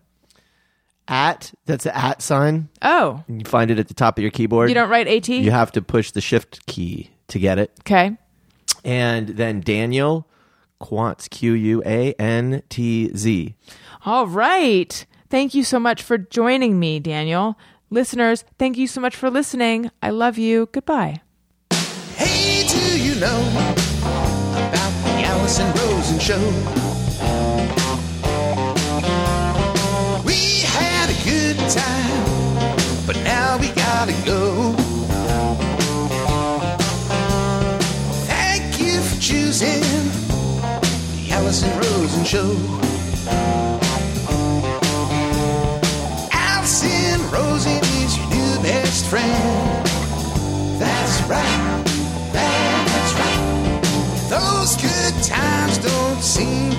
[1.08, 2.70] at that's the at sign.
[2.82, 4.70] Oh, You find it at the top of your keyboard.
[4.70, 5.28] you don't write AT?
[5.28, 7.72] You have to push the shift key to get it.
[7.82, 8.16] okay.
[8.84, 10.28] And then Daniel
[10.82, 13.56] Quantz, Q U A N T Z.
[14.06, 15.06] All right.
[15.30, 17.58] Thank you so much for joining me, Daniel.
[17.90, 19.92] Listeners, thank you so much for listening.
[20.02, 20.70] I love you.
[20.72, 21.22] Goodbye.
[22.16, 26.40] Hey, do you know about the Alison Rosen show?
[30.26, 34.81] We had a good time, but now we gotta go.
[39.32, 39.80] For choosing
[41.16, 42.52] the Alison Rosen show.
[46.34, 49.88] Alison Rosen is your new best friend.
[50.78, 51.84] That's right.
[52.34, 53.82] That's right.
[54.30, 56.71] Those good times don't seem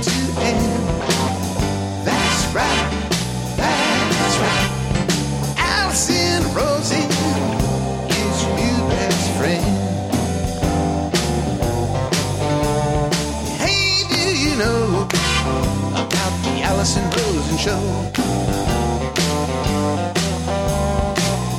[16.82, 17.80] the Alison Rosen show?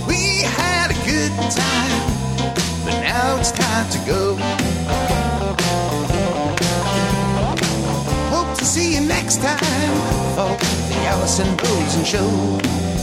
[0.06, 2.02] We had a good time,
[2.84, 4.36] but now it's time to go.
[8.36, 9.96] Hope to see you next time
[10.36, 10.58] for
[10.90, 13.03] the Alison Rosen Show.